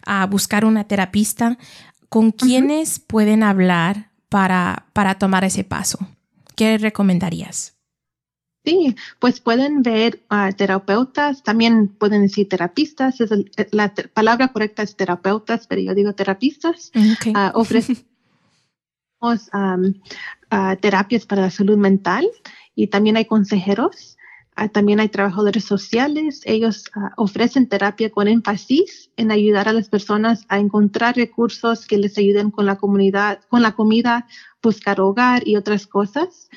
a 0.04 0.26
buscar 0.26 0.64
una 0.64 0.82
terapista. 0.82 1.58
¿Con 2.08 2.32
quiénes 2.32 2.98
pueden 2.98 3.42
hablar 3.42 4.10
para, 4.28 4.86
para 4.92 5.18
tomar 5.18 5.44
ese 5.44 5.64
paso? 5.64 5.98
¿Qué 6.54 6.78
recomendarías? 6.78 7.76
Sí, 8.66 8.96
pues 9.20 9.40
pueden 9.40 9.82
ver 9.82 10.24
a 10.28 10.50
terapeutas, 10.50 11.44
también 11.44 11.86
pueden 11.86 12.22
decir 12.22 12.48
terapistas, 12.48 13.20
es 13.20 13.30
la 13.70 13.94
palabra 14.12 14.48
correcta 14.48 14.82
es 14.82 14.96
terapeutas, 14.96 15.68
pero 15.68 15.82
yo 15.82 15.94
digo 15.94 16.14
terapistas. 16.14 16.90
Okay. 17.16 17.32
Uh, 17.32 17.52
ofrecemos 17.54 18.04
terapias 20.80 21.26
para 21.26 21.42
la 21.42 21.50
salud 21.50 21.76
mental 21.76 22.26
y 22.74 22.88
también 22.88 23.16
hay 23.16 23.26
consejeros, 23.26 24.15
también 24.72 25.00
hay 25.00 25.08
trabajadores 25.08 25.64
sociales. 25.64 26.40
Ellos 26.44 26.84
ofrecen 27.16 27.68
terapia 27.68 28.10
con 28.10 28.28
énfasis 28.28 29.10
en 29.16 29.30
ayudar 29.30 29.68
a 29.68 29.72
las 29.72 29.88
personas 29.88 30.44
a 30.48 30.58
encontrar 30.58 31.16
recursos 31.16 31.86
que 31.86 31.98
les 31.98 32.16
ayuden 32.18 32.50
con 32.50 32.66
la 32.66 32.76
comunidad, 32.76 33.40
con 33.48 33.62
la 33.62 33.72
comida, 33.72 34.26
buscar 34.62 35.00
hogar 35.00 35.46
y 35.46 35.56
otras 35.56 35.86
cosas 35.86 36.48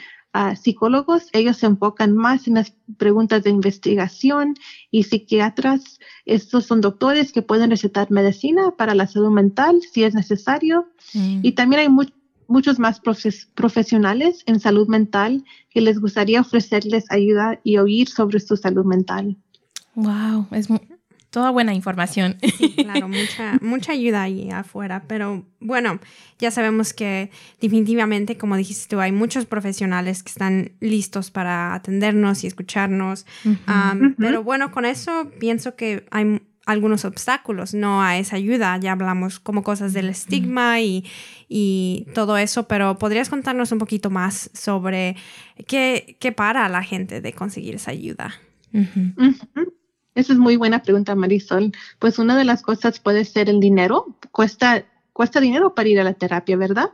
psicólogos, 0.61 1.27
ellos 1.33 1.57
se 1.57 1.65
enfocan 1.65 2.15
más 2.15 2.47
en 2.47 2.55
las 2.55 2.73
preguntas 2.97 3.43
de 3.43 3.49
investigación 3.49 4.55
y 4.91 5.03
psiquiatras, 5.03 5.99
estos 6.25 6.65
son 6.65 6.81
doctores 6.81 7.31
que 7.31 7.41
pueden 7.41 7.71
recetar 7.71 8.11
medicina 8.11 8.75
para 8.77 8.93
la 8.93 9.07
salud 9.07 9.31
mental 9.31 9.81
si 9.91 10.03
es 10.03 10.13
necesario. 10.13 10.87
Y 11.13 11.53
también 11.53 11.81
hay 11.81 11.89
muchos 11.89 12.13
más 12.79 13.01
profesionales 13.55 14.43
en 14.45 14.59
salud 14.59 14.87
mental 14.87 15.43
que 15.69 15.81
les 15.81 15.99
gustaría 15.99 16.41
ofrecerles 16.41 17.05
ayuda 17.09 17.59
y 17.63 17.77
oír 17.77 18.09
sobre 18.09 18.39
su 18.39 18.57
salud 18.57 18.85
mental. 18.85 19.37
Wow, 19.95 20.47
es 20.51 20.67
toda 21.29 21.51
buena 21.51 21.73
información. 21.73 22.37
Sí, 22.57 22.73
claro, 22.77 23.07
mucha, 23.07 23.57
mucha 23.61 23.91
ayuda 23.91 24.23
ahí 24.23 24.49
afuera. 24.49 25.03
Pero 25.07 25.45
bueno, 25.59 25.99
ya 26.39 26.51
sabemos 26.51 26.93
que 26.93 27.29
definitivamente, 27.61 28.37
como 28.37 28.57
dijiste 28.57 28.95
tú, 28.95 28.99
hay 28.99 29.11
muchos 29.11 29.45
profesionales 29.45 30.23
que 30.23 30.29
están 30.29 30.71
listos 30.79 31.31
para 31.31 31.73
atendernos 31.73 32.43
y 32.43 32.47
escucharnos. 32.47 33.25
Pero 34.17 34.43
bueno, 34.43 34.71
con 34.71 34.85
eso 34.85 35.31
pienso 35.39 35.75
que 35.75 36.05
hay 36.11 36.41
algunos 36.69 37.03
obstáculos, 37.03 37.73
no 37.73 38.01
a 38.01 38.17
esa 38.17 38.35
ayuda. 38.35 38.77
Ya 38.77 38.91
hablamos 38.91 39.39
como 39.39 39.63
cosas 39.63 39.93
del 39.93 40.09
estigma 40.09 40.79
y, 40.81 41.03
y 41.47 42.05
todo 42.13 42.37
eso, 42.37 42.67
pero 42.67 42.97
¿podrías 42.97 43.29
contarnos 43.29 43.71
un 43.71 43.79
poquito 43.79 44.09
más 44.09 44.51
sobre 44.53 45.15
qué, 45.67 46.17
qué 46.19 46.31
para 46.31 46.65
a 46.65 46.69
la 46.69 46.83
gente 46.83 47.21
de 47.21 47.33
conseguir 47.33 47.75
esa 47.75 47.91
ayuda? 47.91 48.33
Esa 50.15 50.33
es 50.33 50.39
muy 50.39 50.57
buena 50.57 50.83
pregunta, 50.83 51.15
Marisol. 51.15 51.71
Pues 51.97 52.19
una 52.19 52.37
de 52.37 52.45
las 52.45 52.61
cosas 52.61 52.99
puede 52.99 53.25
ser 53.25 53.49
el 53.49 53.59
dinero. 53.59 54.17
Cuesta, 54.31 54.85
cuesta 55.13 55.39
dinero 55.39 55.73
para 55.73 55.89
ir 55.89 55.99
a 55.99 56.03
la 56.03 56.13
terapia, 56.13 56.55
¿verdad? 56.55 56.91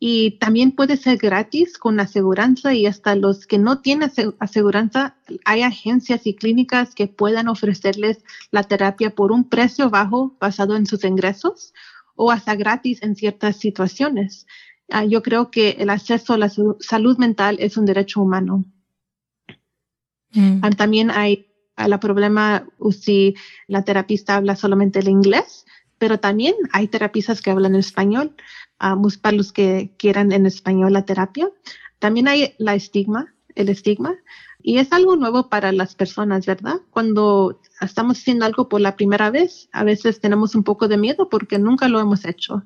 Y 0.00 0.32
también 0.38 0.70
puede 0.70 0.96
ser 0.96 1.16
gratis 1.16 1.76
con 1.76 1.98
aseguranza 1.98 2.72
y 2.72 2.86
hasta 2.86 3.16
los 3.16 3.46
que 3.46 3.58
no 3.58 3.76
tienen 3.76 4.10
aseguranza, 4.38 5.16
hay 5.44 5.62
agencias 5.62 6.24
y 6.24 6.34
clínicas 6.34 6.94
que 6.94 7.08
puedan 7.08 7.48
ofrecerles 7.48 8.18
la 8.52 8.62
terapia 8.62 9.10
por 9.10 9.32
un 9.32 9.44
precio 9.44 9.90
bajo 9.90 10.36
basado 10.38 10.76
en 10.76 10.86
sus 10.86 11.02
ingresos 11.02 11.72
o 12.14 12.30
hasta 12.30 12.54
gratis 12.54 13.02
en 13.02 13.16
ciertas 13.16 13.56
situaciones. 13.56 14.46
Ah, 14.88 15.04
yo 15.04 15.20
creo 15.20 15.50
que 15.50 15.70
el 15.78 15.90
acceso 15.90 16.32
a 16.32 16.38
la 16.38 16.48
salud 16.48 17.18
mental 17.18 17.56
es 17.58 17.76
un 17.76 17.84
derecho 17.84 18.20
humano. 18.20 18.64
Mm. 20.32 20.60
Ah, 20.62 20.70
también 20.70 21.10
hay 21.10 21.48
la 21.86 22.00
problema 22.00 22.66
si 22.90 23.34
la 23.68 23.82
terapista 23.82 24.36
habla 24.36 24.56
solamente 24.56 24.98
el 24.98 25.08
inglés, 25.08 25.64
pero 25.98 26.18
también 26.18 26.54
hay 26.72 26.88
terapistas 26.88 27.42
que 27.42 27.50
hablan 27.50 27.74
español, 27.74 28.34
uh, 28.80 29.08
para 29.20 29.36
los 29.36 29.52
que 29.52 29.92
quieran 29.98 30.32
en 30.32 30.46
español 30.46 30.92
la 30.92 31.04
terapia. 31.04 31.48
También 31.98 32.28
hay 32.28 32.54
la 32.58 32.74
estigma, 32.74 33.34
el 33.54 33.68
estigma, 33.68 34.16
y 34.62 34.78
es 34.78 34.92
algo 34.92 35.16
nuevo 35.16 35.48
para 35.48 35.72
las 35.72 35.94
personas, 35.94 36.46
¿verdad? 36.46 36.80
Cuando 36.90 37.60
estamos 37.80 38.18
haciendo 38.18 38.44
algo 38.44 38.68
por 38.68 38.80
la 38.80 38.96
primera 38.96 39.30
vez, 39.30 39.68
a 39.72 39.84
veces 39.84 40.20
tenemos 40.20 40.54
un 40.54 40.64
poco 40.64 40.88
de 40.88 40.96
miedo 40.96 41.28
porque 41.28 41.58
nunca 41.58 41.88
lo 41.88 42.00
hemos 42.00 42.24
hecho. 42.24 42.64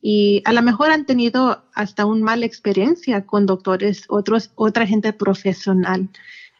Y 0.00 0.42
a 0.44 0.52
lo 0.52 0.62
mejor 0.62 0.90
han 0.90 1.06
tenido 1.06 1.64
hasta 1.74 2.06
una 2.06 2.24
mala 2.24 2.46
experiencia 2.46 3.26
con 3.26 3.46
doctores, 3.46 4.04
otros, 4.08 4.50
otra 4.54 4.86
gente 4.86 5.12
profesional. 5.12 6.08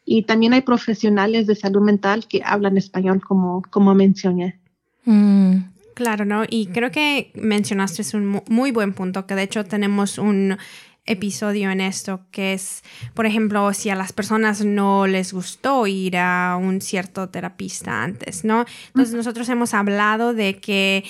Y 0.04 0.22
también 0.22 0.54
hay 0.54 0.62
profesionales 0.62 1.46
de 1.46 1.54
salud 1.54 1.82
mental 1.82 2.26
que 2.26 2.42
hablan 2.44 2.78
español, 2.78 3.20
como, 3.20 3.62
como 3.70 3.94
mencioné. 3.94 4.58
Mm. 5.04 5.58
Claro, 5.98 6.24
¿no? 6.24 6.44
Y 6.48 6.68
creo 6.68 6.92
que 6.92 7.32
mencionaste 7.34 8.02
es 8.02 8.14
un 8.14 8.40
muy 8.48 8.70
buen 8.70 8.92
punto, 8.92 9.26
que 9.26 9.34
de 9.34 9.42
hecho 9.42 9.64
tenemos 9.64 10.16
un 10.16 10.56
episodio 11.06 11.72
en 11.72 11.80
esto, 11.80 12.20
que 12.30 12.52
es, 12.52 12.84
por 13.14 13.26
ejemplo, 13.26 13.72
si 13.72 13.90
a 13.90 13.96
las 13.96 14.12
personas 14.12 14.64
no 14.64 15.08
les 15.08 15.32
gustó 15.32 15.88
ir 15.88 16.16
a 16.16 16.56
un 16.56 16.80
cierto 16.80 17.30
terapista 17.30 18.04
antes, 18.04 18.44
¿no? 18.44 18.64
Entonces 18.86 19.12
nosotros 19.12 19.48
hemos 19.48 19.74
hablado 19.74 20.34
de 20.34 20.60
que 20.60 21.02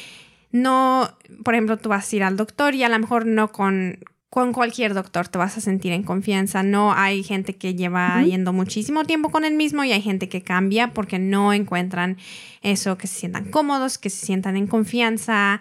no, 0.53 1.18
por 1.44 1.53
ejemplo, 1.53 1.77
tú 1.77 1.90
vas 1.90 2.11
a 2.11 2.16
ir 2.16 2.22
al 2.22 2.38
doctor 2.38 2.74
y 2.74 2.83
a 2.83 2.88
lo 2.88 2.98
mejor 2.98 3.27
no 3.27 3.53
con 3.53 3.98
con 4.30 4.52
cualquier 4.52 4.92
doctor 4.92 5.26
te 5.28 5.38
vas 5.38 5.56
a 5.56 5.60
sentir 5.62 5.92
en 5.92 6.02
confianza. 6.02 6.62
No 6.62 6.92
hay 6.92 7.22
gente 7.22 7.56
que 7.56 7.74
lleva 7.74 8.22
yendo 8.22 8.52
muchísimo 8.52 9.04
tiempo 9.04 9.30
con 9.30 9.44
el 9.44 9.54
mismo 9.54 9.84
y 9.84 9.92
hay 9.92 10.02
gente 10.02 10.28
que 10.28 10.42
cambia 10.42 10.92
porque 10.92 11.18
no 11.18 11.54
encuentran 11.54 12.18
eso, 12.62 12.98
que 12.98 13.06
se 13.06 13.20
sientan 13.20 13.46
cómodos, 13.46 13.98
que 13.98 14.10
se 14.10 14.26
sientan 14.26 14.56
en 14.56 14.66
confianza, 14.66 15.60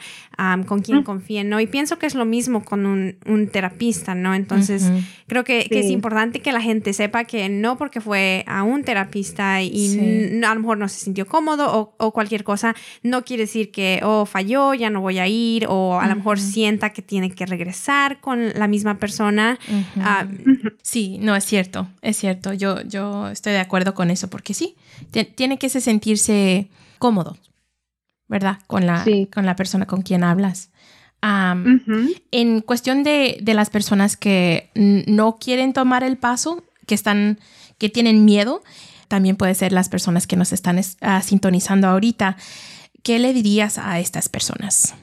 con 0.66 0.82
quien 0.82 1.04
confíen, 1.04 1.50
¿no? 1.50 1.60
Y 1.60 1.68
pienso 1.68 1.98
que 1.98 2.06
es 2.08 2.16
lo 2.16 2.26
mismo 2.26 2.66
con 2.66 2.86
un, 2.86 3.18
un 3.26 3.48
terapista, 3.48 4.16
¿no? 4.16 4.34
Entonces, 4.34 4.92
creo 5.28 5.44
que, 5.44 5.68
es 5.70 5.90
importante 5.90 6.42
que 6.42 6.52
la 6.52 6.62
gente 6.62 6.92
sepa 6.94 7.24
que 7.24 7.50
no 7.50 7.78
porque 7.78 8.02
fue 8.02 8.44
a 8.48 8.64
un 8.64 8.84
terapista 8.84 9.62
y 9.62 10.42
a 10.44 10.54
lo 10.54 10.60
mejor 10.60 10.78
no 10.78 10.90
se 10.90 11.00
sintió 11.00 11.26
cómodo 11.26 11.72
o, 11.72 11.96
o, 11.98 12.12
cualquier 12.12 12.44
cosa, 12.44 12.76
no 13.04 13.24
quiere 13.24 13.44
decir 13.44 13.72
que, 13.72 14.02
oh, 14.04 14.26
falló, 14.26 14.74
ya 14.74 14.90
no 14.90 15.02
voy 15.02 15.20
a 15.20 15.28
ir, 15.28 15.66
o 15.70 16.00
a 16.00 16.08
lo 16.08 16.16
mejor 16.16 16.40
sienta 16.40 16.92
que 16.92 17.02
tiene 17.02 17.32
que 17.32 17.46
regresar 17.46 18.20
con 18.20 18.57
la 18.58 18.68
misma 18.68 18.98
persona. 18.98 19.60
Ah, 20.00 20.28
sí, 20.82 21.18
no, 21.20 21.36
es 21.36 21.46
cierto, 21.46 21.88
es 22.02 22.18
cierto. 22.18 22.54
Yo, 22.54 22.82
yo 22.82 23.30
estoy 23.30 23.54
de 23.54 23.60
acuerdo 23.60 23.94
con 23.94 24.10
eso 24.10 24.30
porque 24.30 24.54
sí, 24.54 24.76
tiene 25.36 25.58
que 25.58 25.70
sentirse 25.70 26.70
cómodo, 27.00 27.38
¿verdad? 28.28 28.60
Con 28.68 28.86
la, 28.86 29.06
con 29.34 29.46
la 29.46 29.56
persona 29.56 29.86
con 29.86 30.02
quien 30.02 30.24
hablas. 30.24 30.72
En 32.32 32.62
cuestión 32.62 33.04
de, 33.04 33.38
de, 33.42 33.54
las 33.54 33.70
personas 33.70 34.16
que 34.16 34.70
no 34.76 35.38
quieren 35.38 35.74
tomar 35.74 36.04
el 36.04 36.18
paso, 36.18 36.64
que 36.86 36.96
están, 36.96 37.40
que 37.78 37.90
tienen 37.90 38.24
miedo, 38.24 38.64
también 39.08 39.36
puede 39.36 39.56
ser 39.56 39.72
las 39.72 39.90
personas 39.90 40.28
que 40.28 40.36
nos 40.36 40.54
están 40.54 40.80
ah, 41.02 41.22
sintonizando 41.22 41.88
ahorita. 41.88 42.38
¿Qué 43.04 43.20
le 43.20 43.34
dirías 43.34 43.78
a 43.78 44.00
estas 44.00 44.30
personas? 44.30 44.96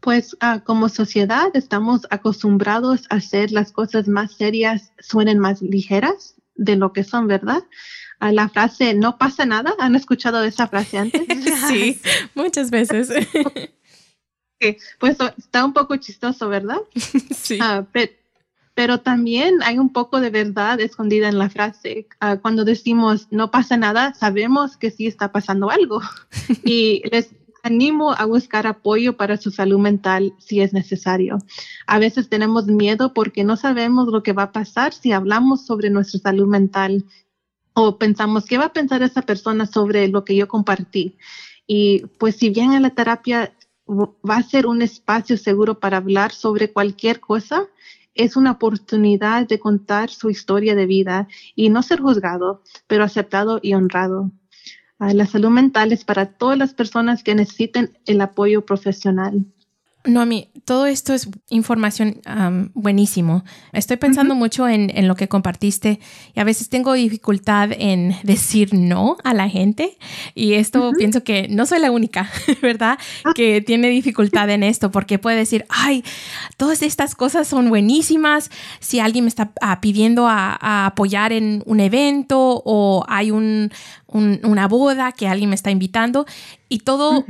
Pues 0.00 0.36
ah, 0.40 0.60
como 0.64 0.88
sociedad 0.88 1.50
estamos 1.54 2.06
acostumbrados 2.10 3.06
a 3.10 3.16
hacer 3.16 3.50
las 3.50 3.72
cosas 3.72 4.08
más 4.08 4.32
serias 4.32 4.92
suenen 5.00 5.38
más 5.38 5.60
ligeras 5.60 6.36
de 6.54 6.76
lo 6.76 6.92
que 6.92 7.04
son, 7.04 7.26
¿verdad? 7.26 7.62
A 8.20 8.32
la 8.32 8.48
frase 8.48 8.94
no 8.94 9.16
pasa 9.16 9.46
nada, 9.46 9.74
¿han 9.78 9.94
escuchado 9.94 10.42
esa 10.42 10.66
frase 10.66 10.98
antes? 10.98 11.22
sí, 11.68 12.00
muchas 12.34 12.70
veces. 12.70 13.10
pues 14.98 15.16
está 15.36 15.64
un 15.64 15.72
poco 15.72 15.96
chistoso, 15.96 16.48
¿verdad? 16.48 16.80
sí. 17.34 17.58
Ah, 17.60 17.86
pero, 18.74 19.00
también 19.00 19.60
hay 19.64 19.78
un 19.78 19.92
poco 19.92 20.20
de 20.20 20.30
verdad 20.30 20.80
escondida 20.80 21.28
en 21.28 21.38
la 21.38 21.50
frase. 21.50 22.06
Ah, 22.20 22.36
cuando 22.36 22.64
decimos 22.64 23.26
no 23.30 23.50
pasa 23.50 23.76
nada, 23.76 24.14
sabemos 24.14 24.76
que 24.76 24.92
sí 24.92 25.06
está 25.06 25.32
pasando 25.32 25.70
algo. 25.70 26.00
y 26.64 27.02
les 27.10 27.30
animo 27.68 28.12
a 28.12 28.24
buscar 28.24 28.66
apoyo 28.66 29.16
para 29.16 29.36
su 29.36 29.50
salud 29.50 29.78
mental 29.78 30.34
si 30.38 30.60
es 30.60 30.72
necesario. 30.72 31.38
A 31.86 31.98
veces 31.98 32.28
tenemos 32.28 32.66
miedo 32.66 33.12
porque 33.14 33.44
no 33.44 33.56
sabemos 33.56 34.08
lo 34.08 34.22
que 34.22 34.32
va 34.32 34.44
a 34.44 34.52
pasar 34.52 34.92
si 34.92 35.12
hablamos 35.12 35.64
sobre 35.64 35.90
nuestra 35.90 36.20
salud 36.20 36.48
mental 36.48 37.04
o 37.74 37.98
pensamos 37.98 38.46
qué 38.46 38.58
va 38.58 38.66
a 38.66 38.72
pensar 38.72 39.02
esa 39.02 39.22
persona 39.22 39.66
sobre 39.66 40.08
lo 40.08 40.24
que 40.24 40.34
yo 40.34 40.48
compartí. 40.48 41.16
Y 41.66 42.06
pues 42.18 42.36
si 42.36 42.50
bien 42.50 42.72
en 42.72 42.82
la 42.82 42.90
terapia 42.90 43.54
va 43.88 44.36
a 44.36 44.42
ser 44.42 44.66
un 44.66 44.82
espacio 44.82 45.36
seguro 45.36 45.78
para 45.78 45.98
hablar 45.98 46.32
sobre 46.32 46.72
cualquier 46.72 47.20
cosa, 47.20 47.68
es 48.14 48.36
una 48.36 48.52
oportunidad 48.52 49.46
de 49.46 49.60
contar 49.60 50.10
su 50.10 50.28
historia 50.30 50.74
de 50.74 50.86
vida 50.86 51.28
y 51.54 51.70
no 51.70 51.82
ser 51.82 52.00
juzgado, 52.00 52.62
pero 52.86 53.04
aceptado 53.04 53.60
y 53.62 53.74
honrado. 53.74 54.32
La 55.00 55.26
salud 55.26 55.50
mental 55.50 55.92
es 55.92 56.04
para 56.04 56.26
todas 56.26 56.58
las 56.58 56.74
personas 56.74 57.22
que 57.22 57.36
necesiten 57.36 57.96
el 58.06 58.20
apoyo 58.20 58.66
profesional. 58.66 59.46
No, 60.04 60.20
a 60.20 60.26
mí, 60.26 60.48
todo 60.64 60.86
esto 60.86 61.12
es 61.12 61.28
información 61.50 62.20
buenísimo. 62.72 63.44
Estoy 63.72 63.96
pensando 63.96 64.34
mucho 64.34 64.68
en, 64.68 65.08
lo 65.08 65.16
que 65.16 65.28
compartiste 65.28 65.98
y 66.34 66.40
a 66.40 66.44
veces 66.44 66.68
tengo 66.68 66.92
dificultad 66.92 67.70
en 67.72 68.14
decir 68.22 68.72
no 68.72 69.16
a 69.24 69.34
la 69.34 69.48
gente 69.48 69.98
y 70.34 70.54
esto 70.54 70.92
pienso 70.96 71.24
que 71.24 71.48
no 71.48 71.66
soy 71.66 71.80
la 71.80 71.90
única, 71.90 72.30
¿verdad? 72.62 72.98
Ah. 73.24 73.32
Que 73.34 73.60
tiene 73.60 73.88
dificultad 73.88 74.48
en 74.50 74.62
esto 74.62 74.90
porque 74.90 75.18
puede 75.18 75.36
decir, 75.36 75.66
ay, 75.68 76.04
todas 76.56 76.82
estas 76.82 77.14
cosas 77.14 77.48
son 77.48 77.68
buenísimas. 77.68 78.50
Si 78.80 79.00
alguien 79.00 79.24
me 79.24 79.28
está 79.28 79.52
ah, 79.60 79.80
pidiendo 79.80 80.26
a, 80.28 80.86
apoyar 80.86 81.32
en 81.32 81.62
un 81.66 81.80
evento 81.80 82.62
o 82.64 83.04
hay 83.08 83.30
un, 83.30 83.70
una 84.06 84.68
boda 84.68 85.12
que 85.12 85.28
alguien 85.28 85.50
me 85.50 85.56
está 85.56 85.70
invitando 85.70 86.24
y 86.68 86.80
todo 86.80 87.24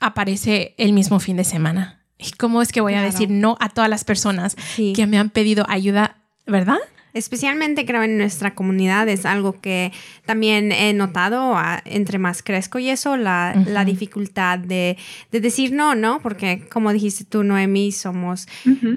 aparece 0.00 0.74
el 0.78 0.92
mismo 0.92 1.20
fin 1.20 1.36
de 1.36 1.44
semana. 1.44 2.02
¿Y 2.18 2.30
cómo 2.32 2.62
es 2.62 2.72
que 2.72 2.80
voy 2.80 2.94
a 2.94 3.02
decir 3.02 3.30
no 3.30 3.56
a 3.60 3.68
todas 3.68 3.90
las 3.90 4.04
personas 4.04 4.56
que 4.76 5.06
me 5.06 5.18
han 5.18 5.30
pedido 5.30 5.66
ayuda, 5.68 6.16
verdad? 6.46 6.78
Especialmente 7.12 7.86
creo 7.86 8.02
en 8.02 8.18
nuestra 8.18 8.54
comunidad 8.54 9.08
es 9.08 9.24
algo 9.24 9.58
que 9.60 9.90
también 10.26 10.70
he 10.70 10.92
notado 10.92 11.56
entre 11.86 12.18
más 12.18 12.42
crezco 12.42 12.78
y 12.78 12.90
eso, 12.90 13.16
la, 13.16 13.54
dificultad 13.86 14.58
de, 14.58 14.98
decir 15.30 15.72
no, 15.72 15.94
¿no? 15.94 16.20
Porque 16.20 16.66
como 16.70 16.92
dijiste 16.92 17.24
tú, 17.24 17.42
Noemi, 17.42 17.90
somos 17.90 18.46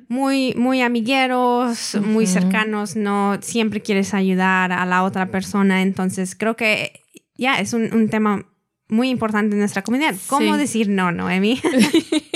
muy, 0.09 0.53
muy 0.55 0.81
amigueros, 0.81 1.97
muy 2.01 2.27
cercanos, 2.27 2.97
no 2.97 3.37
siempre 3.41 3.81
quieres 3.81 4.13
ayudar 4.13 4.73
a 4.73 4.85
la 4.85 5.03
otra 5.03 5.27
persona, 5.27 5.81
entonces 5.81 6.35
creo 6.35 6.57
que 6.57 7.03
ya 7.37 7.59
es 7.61 7.71
un, 7.71 7.93
un 7.93 8.09
tema 8.09 8.45
muy 8.89 9.09
importante 9.09 9.55
en 9.55 9.59
nuestra 9.59 9.83
comunidad. 9.83 10.15
¿Cómo 10.27 10.57
decir 10.57 10.89
no, 10.89 11.11
Noemi? 11.11 11.61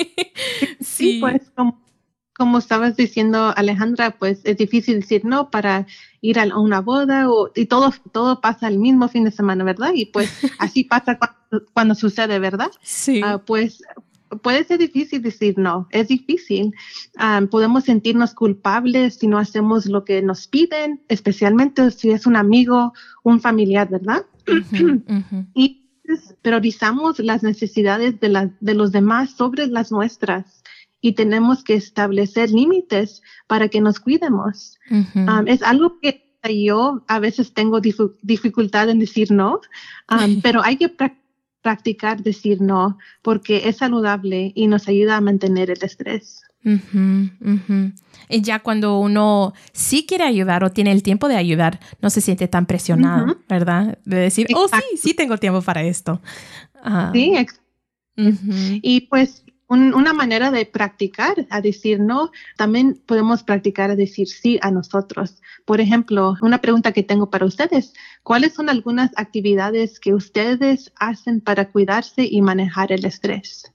sí, 0.79 1.17
pues 1.19 1.51
como, 2.35 2.57
estabas 2.57 2.95
diciendo, 2.95 3.53
Alejandra, 3.55 4.11
pues 4.11 4.41
es 4.43 4.57
difícil 4.57 5.01
decir 5.01 5.23
no 5.25 5.49
para 5.49 5.87
ir 6.21 6.39
a 6.39 6.57
una 6.57 6.81
boda 6.81 7.29
o, 7.29 7.51
y 7.55 7.65
todo, 7.65 7.93
todo 8.11 8.41
pasa 8.41 8.67
el 8.67 8.79
mismo 8.79 9.07
fin 9.07 9.23
de 9.23 9.31
semana, 9.31 9.63
¿verdad? 9.63 9.91
Y 9.93 10.05
pues 10.07 10.29
así 10.59 10.83
pasa 10.83 11.17
cuando, 11.73 11.95
sucede, 11.95 12.39
¿verdad? 12.39 12.71
Sí. 12.81 13.21
Ah, 13.23 13.41
pues 13.43 13.81
puede 14.41 14.63
ser 14.63 14.79
difícil 14.79 15.21
decir 15.21 15.57
no, 15.57 15.87
es 15.91 16.07
difícil. 16.07 16.73
Ah, 17.17 17.41
podemos 17.49 17.85
sentirnos 17.85 18.33
culpables 18.33 19.15
si 19.15 19.27
no 19.27 19.37
hacemos 19.37 19.85
lo 19.85 20.03
que 20.03 20.21
nos 20.21 20.47
piden, 20.47 21.01
especialmente 21.07 21.91
si 21.91 22.11
es 22.11 22.25
un 22.25 22.35
amigo, 22.35 22.93
un 23.23 23.39
familiar, 23.39 23.89
¿verdad? 23.89 24.25
Y 25.53 25.82
priorizamos 26.41 27.19
las 27.19 27.43
necesidades 27.43 28.19
de, 28.19 28.51
de 28.59 28.73
los 28.73 28.91
demás 28.91 29.31
sobre 29.31 29.67
las 29.67 29.91
nuestras 29.91 30.63
y 31.03 31.13
tenemos 31.13 31.63
que 31.63 31.75
establecer 31.75 32.49
límites 32.49 33.21
para 33.47 33.67
que 33.67 33.81
nos 33.81 33.99
cuidemos. 33.99 34.79
Um, 34.89 35.47
es 35.47 35.61
algo 35.61 35.99
que 35.99 36.23
yo 36.49 37.03
a 37.07 37.19
veces 37.19 37.53
tengo 37.53 37.81
dificultad 38.21 38.89
en 38.89 38.99
decir 38.99 39.31
no, 39.31 39.59
um, 40.09 40.41
pero 40.41 40.63
hay 40.63 40.77
que 40.77 40.89
practicar 41.61 42.23
decir 42.23 42.61
no 42.61 42.97
porque 43.21 43.67
es 43.67 43.77
saludable 43.77 44.51
y 44.55 44.67
nos 44.67 44.87
ayuda 44.87 45.17
a 45.17 45.21
mantener 45.21 45.71
el 45.71 45.83
estrés. 45.83 46.43
Y 46.63 48.41
ya 48.41 48.60
cuando 48.60 48.99
uno 48.99 49.54
sí 49.73 50.06
quiere 50.08 50.23
ayudar 50.23 50.63
o 50.63 50.71
tiene 50.71 50.91
el 50.91 51.04
tiempo 51.04 51.28
de 51.28 51.36
ayudar, 51.36 51.80
no 52.02 52.10
se 52.10 52.21
siente 52.21 52.47
tan 52.47 52.65
presionado, 52.65 53.38
¿verdad? 53.49 53.97
De 54.06 54.17
decir, 54.17 54.47
oh, 54.56 54.67
sí, 54.67 54.97
sí 54.97 55.13
tengo 55.13 55.38
tiempo 55.38 55.62
para 55.62 55.84
esto. 55.84 56.21
Ah. 56.76 57.12
Sí, 57.13 57.36
Y 58.82 59.02
pues 59.02 59.43
una 59.69 60.13
manera 60.13 60.52
de 60.52 60.65
practicar 60.65 61.47
a 61.49 61.62
decir 61.62 61.99
no, 61.99 62.32
también 62.58 63.02
podemos 63.06 63.43
practicar 63.43 63.89
a 63.89 63.95
decir 63.95 64.28
sí 64.28 64.60
a 64.62 64.69
nosotros. 64.71 65.41
Por 65.65 65.82
ejemplo, 65.82 66.36
una 66.41 66.62
pregunta 66.62 66.91
que 66.91 67.04
tengo 67.04 67.30
para 67.30 67.45
ustedes, 67.45 67.93
¿cuáles 68.21 68.54
son 68.54 68.69
algunas 68.69 69.12
actividades 69.15 69.99
que 69.99 70.13
ustedes 70.13 70.91
hacen 70.97 71.41
para 71.41 71.71
cuidarse 71.71 72.28
y 72.30 72.41
manejar 72.41 72.91
el 72.91 73.06
estrés? 73.06 73.73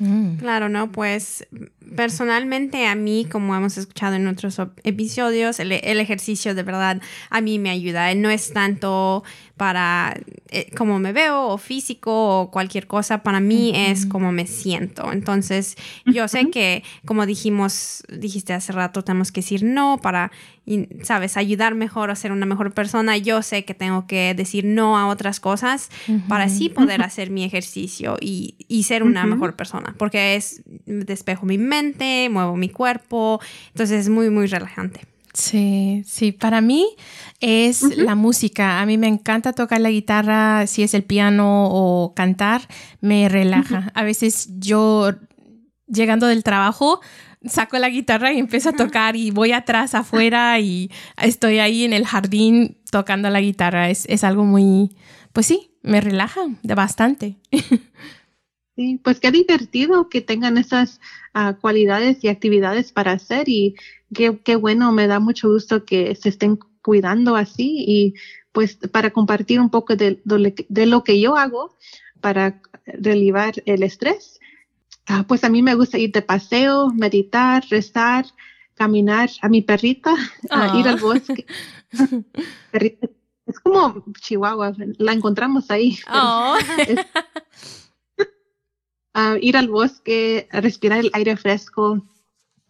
Mm. 0.00 0.36
Claro, 0.36 0.68
¿no? 0.68 0.90
Pues 0.90 1.46
personalmente 1.94 2.86
a 2.86 2.94
mí, 2.94 3.26
como 3.30 3.54
hemos 3.54 3.76
escuchado 3.76 4.16
en 4.16 4.26
otros 4.26 4.58
episodios, 4.82 5.60
el, 5.60 5.72
ejercicio 5.72 6.54
de 6.54 6.62
verdad 6.62 7.00
a 7.28 7.40
mí 7.40 7.58
me 7.58 7.70
ayuda. 7.70 8.12
No 8.14 8.30
es 8.30 8.52
tanto 8.52 9.22
para 9.60 10.16
eh, 10.48 10.70
cómo 10.74 10.98
me 10.98 11.12
veo 11.12 11.48
o 11.48 11.58
físico 11.58 12.40
o 12.40 12.50
cualquier 12.50 12.86
cosa, 12.86 13.22
para 13.22 13.40
mí 13.40 13.72
es 13.74 14.06
como 14.06 14.32
me 14.32 14.46
siento. 14.46 15.12
Entonces, 15.12 15.76
yo 16.06 16.28
sé 16.28 16.48
que, 16.48 16.82
como 17.04 17.26
dijimos, 17.26 18.02
dijiste 18.08 18.54
hace 18.54 18.72
rato, 18.72 19.04
tenemos 19.04 19.32
que 19.32 19.42
decir 19.42 19.62
no 19.62 19.98
para, 20.00 20.32
sabes, 21.02 21.36
ayudar 21.36 21.74
mejor 21.74 22.10
a 22.10 22.16
ser 22.16 22.32
una 22.32 22.46
mejor 22.46 22.72
persona. 22.72 23.18
Yo 23.18 23.42
sé 23.42 23.66
que 23.66 23.74
tengo 23.74 24.06
que 24.06 24.32
decir 24.34 24.64
no 24.64 24.96
a 24.96 25.08
otras 25.08 25.40
cosas 25.40 25.90
para 26.26 26.44
así 26.44 26.70
poder 26.70 27.02
hacer 27.02 27.28
mi 27.28 27.44
ejercicio 27.44 28.16
y, 28.18 28.54
y 28.66 28.84
ser 28.84 29.02
una 29.02 29.26
mejor 29.26 29.56
persona, 29.56 29.94
porque 29.98 30.36
es, 30.36 30.62
despejo 30.86 31.44
mi 31.44 31.58
mente, 31.58 32.30
muevo 32.30 32.56
mi 32.56 32.70
cuerpo, 32.70 33.42
entonces 33.74 34.00
es 34.00 34.08
muy, 34.08 34.30
muy 34.30 34.46
relajante. 34.46 35.09
Sí, 35.32 36.02
sí, 36.06 36.32
para 36.32 36.60
mí 36.60 36.96
es 37.40 37.82
la 37.96 38.14
música. 38.14 38.80
A 38.80 38.86
mí 38.86 38.98
me 38.98 39.06
encanta 39.06 39.52
tocar 39.52 39.80
la 39.80 39.90
guitarra, 39.90 40.66
si 40.66 40.82
es 40.82 40.92
el 40.94 41.04
piano 41.04 41.68
o 41.70 42.14
cantar, 42.14 42.62
me 43.00 43.28
relaja. 43.28 43.92
A 43.94 44.02
veces 44.02 44.48
yo, 44.58 45.12
llegando 45.86 46.26
del 46.26 46.42
trabajo, 46.42 47.00
saco 47.44 47.78
la 47.78 47.88
guitarra 47.88 48.32
y 48.32 48.38
empiezo 48.38 48.70
a 48.70 48.72
tocar 48.72 49.14
y 49.14 49.30
voy 49.30 49.52
atrás 49.52 49.94
afuera 49.94 50.58
y 50.58 50.90
estoy 51.16 51.58
ahí 51.58 51.84
en 51.84 51.92
el 51.92 52.06
jardín 52.06 52.78
tocando 52.90 53.30
la 53.30 53.40
guitarra. 53.40 53.88
Es, 53.88 54.06
es 54.06 54.24
algo 54.24 54.44
muy, 54.44 54.96
pues 55.32 55.46
sí, 55.46 55.70
me 55.82 56.00
relaja 56.00 56.40
de 56.62 56.74
bastante. 56.74 57.36
Sí, 58.76 58.98
pues 59.04 59.20
qué 59.20 59.30
divertido 59.30 60.08
que 60.08 60.22
tengan 60.22 60.56
esas 60.56 61.00
ah, 61.34 61.58
cualidades 61.60 62.24
y 62.24 62.28
actividades 62.28 62.92
para 62.92 63.12
hacer 63.12 63.46
y 63.46 63.74
qué, 64.14 64.56
bueno, 64.56 64.92
me 64.92 65.06
da 65.06 65.20
mucho 65.20 65.48
gusto 65.48 65.84
que 65.84 66.14
se 66.14 66.28
estén 66.30 66.58
cuidando 66.82 67.36
así 67.36 67.84
y 67.86 68.14
pues 68.52 68.76
para 68.90 69.10
compartir 69.10 69.60
un 69.60 69.70
poco 69.70 69.96
de, 69.96 70.20
lo 70.24 71.04
que 71.04 71.20
yo 71.20 71.36
hago 71.36 71.76
para 72.20 72.60
relivar 72.86 73.54
el 73.66 73.82
estrés. 73.82 74.40
Ah, 75.06 75.24
pues 75.26 75.44
a 75.44 75.48
mí 75.48 75.62
me 75.62 75.74
gusta 75.74 75.98
ir 75.98 76.12
de 76.12 76.22
paseo, 76.22 76.90
meditar, 76.90 77.64
rezar, 77.68 78.26
caminar 78.74 79.30
a 79.42 79.48
mi 79.48 79.62
perrita, 79.62 80.14
ir 80.74 80.88
al 80.88 80.98
ah. 80.98 81.00
bosque. 81.00 81.46
es 82.72 83.60
como 83.60 84.04
Chihuahua, 84.20 84.72
la 84.98 85.12
encontramos 85.12 85.70
ahí. 85.70 85.98
Oh. 86.12 86.56
ir 89.40 89.56
al 89.56 89.68
bosque, 89.68 90.48
respirar 90.52 91.00
el 91.00 91.10
aire 91.12 91.36
fresco, 91.36 92.02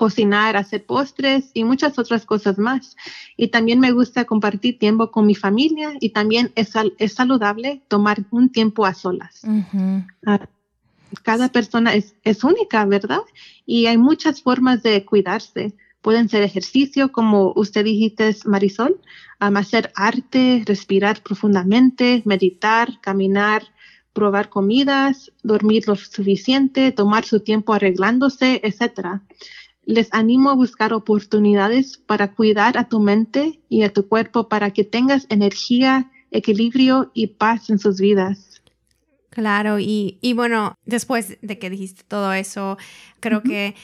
cocinar, 0.01 0.57
hacer 0.57 0.87
postres 0.87 1.51
y 1.53 1.63
muchas 1.65 1.99
otras 1.99 2.25
cosas 2.25 2.57
más. 2.57 2.97
Y 3.37 3.49
también 3.49 3.81
me 3.81 3.93
gusta 3.93 4.25
compartir 4.25 4.79
tiempo 4.79 5.11
con 5.11 5.27
mi 5.27 5.35
familia 5.35 5.93
y 6.01 6.09
también 6.09 6.53
es, 6.55 6.73
es 6.97 7.13
saludable 7.13 7.83
tomar 7.87 8.25
un 8.31 8.49
tiempo 8.49 8.87
a 8.87 8.95
solas. 8.95 9.43
Ah, 10.25 10.49
cada 11.23 11.51
persona 11.51 11.93
es, 11.93 12.15
es, 12.25 12.43
única, 12.45 12.83
¿verdad? 12.87 13.21
Y 13.67 13.85
hay 13.89 13.99
muchas 13.99 14.41
formas 14.41 14.83
de 14.83 15.05
cuidarse. 15.05 15.75
Pueden 16.01 16.31
ser 16.31 16.45
ejercicio, 16.45 17.13
como 17.13 17.53
usted 17.55 17.85
dijiste, 17.85 18.35
Marisol, 18.47 18.99
hacer 19.39 19.93
arte, 19.97 20.63
respirar 20.65 21.23
profundamente, 21.23 22.23
meditar, 22.25 23.03
caminar, 23.03 23.65
probar 24.15 24.49
comidas, 24.49 25.31
dormir 25.43 25.87
lo 25.87 25.95
suficiente, 25.95 26.91
tomar 26.91 27.27
su 27.27 27.41
tiempo 27.41 27.75
arreglándose, 27.75 28.63
etc. 28.65 29.21
Les 29.91 30.09
animo 30.13 30.51
a 30.51 30.55
buscar 30.55 30.93
oportunidades 30.93 31.99
para 31.99 32.33
cuidar 32.33 32.79
a 32.79 32.89
tu 32.89 33.01
mente 33.01 33.61
y 33.69 33.83
a 33.83 33.93
tu 33.93 34.07
cuerpo 34.07 34.49
para 34.49 34.71
que 34.71 34.85
tengas 34.85 35.27
energía, 35.31 36.13
equilibrio 36.31 37.11
y 37.13 37.27
paz 37.27 37.71
en 37.71 37.81
sus 37.81 37.99
vidas. 37.99 38.63
Claro, 39.31 39.81
y, 39.81 40.21
bueno, 40.37 40.77
después 40.85 41.39
de 41.43 41.59
que 41.59 41.71
dijiste 41.71 42.05
todo 42.07 42.33
eso, 42.33 42.79
creo 43.19 43.43
que 43.43 43.75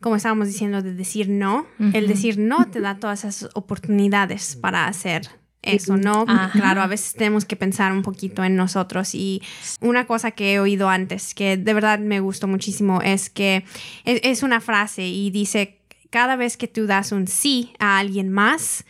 como 0.00 0.16
estábamos 0.16 0.48
diciendo, 0.48 0.82
de 0.82 0.94
decir 0.94 1.28
no, 1.28 1.64
el 1.92 2.08
decir 2.08 2.36
no 2.36 2.68
te 2.68 2.80
da 2.80 2.98
todas 2.98 3.24
esas 3.24 3.50
oportunidades 3.54 4.56
para 4.56 4.88
hacer 4.88 5.28
eso, 5.62 5.96
¿no? 5.96 6.24
Claro, 6.52 6.80
a 6.80 6.86
veces 6.86 7.14
tenemos 7.14 7.44
que 7.44 7.56
pensar 7.56 7.92
un 7.92 8.02
poquito 8.02 8.44
en 8.44 8.56
nosotros 8.56 9.14
y 9.14 9.42
una 9.80 10.06
cosa 10.06 10.30
que 10.30 10.54
he 10.54 10.60
oído 10.60 10.88
antes 10.88 11.34
que 11.34 11.56
de 11.56 11.74
verdad 11.74 11.98
me 11.98 12.20
gustó 12.20 12.48
muchísimo 12.48 13.02
es 13.02 13.30
que 13.30 13.64
es, 14.04 14.42
una 14.42 14.60
frase 14.60 15.06
y 15.06 15.30
dice, 15.30 15.78
cada 16.08 16.36
vez 16.36 16.56
que 16.56 16.66
tú 16.66 16.86
das 16.86 17.12
un 17.12 17.26
sí 17.26 17.72
a 17.78 17.98
alguien 17.98 18.30
más, 18.30 18.84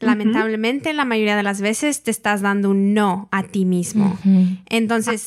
lamentablemente 0.00 0.92
la 0.92 1.04
mayoría 1.04 1.36
de 1.36 1.42
las 1.42 1.60
veces 1.60 2.02
te 2.02 2.10
estás 2.10 2.40
dando 2.40 2.70
un 2.70 2.94
no 2.94 3.28
a 3.30 3.44
ti 3.44 3.64
mismo. 3.64 4.18
Entonces, 4.66 5.26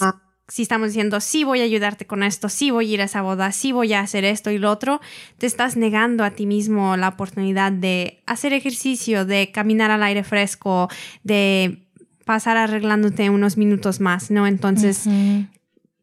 si 0.52 0.64
estamos 0.64 0.89
diciendo, 0.89 1.22
sí 1.22 1.45
voy 1.45 1.62
a 1.62 1.64
ayudarte 1.64 2.06
con 2.06 2.24
esto, 2.24 2.49
sí 2.49 2.72
voy 2.72 2.91
a 2.91 2.93
ir 2.95 3.02
a 3.02 3.06
esa 3.06 3.22
boda, 3.22 3.54
sí 3.54 3.72
voy 3.72 3.93
a 3.93 4.02
hacer 4.02 4.26
esto 4.26 4.52
y 4.52 4.58
lo 4.58 4.70
otro, 4.70 4.99
te 5.38 5.45
estás 5.45 5.78
negando 5.78 6.26
a 6.26 6.32
ti 6.32 6.45
mismo 6.45 6.97
la 6.97 7.08
oportunidad 7.08 7.72
de 7.72 8.22
hacer 8.26 8.52
ejercicio, 8.52 9.24
de 9.24 9.54
caminar 9.54 9.91
al 9.91 10.04
aire 10.04 10.26
fresco, 10.26 10.89
de 11.24 11.88
pasar 12.26 12.58
arreglándote 12.58 13.30
unos 13.30 13.56
minutos 13.56 14.02
más, 14.02 14.30
¿no? 14.30 14.45
Entonces, 14.45 15.08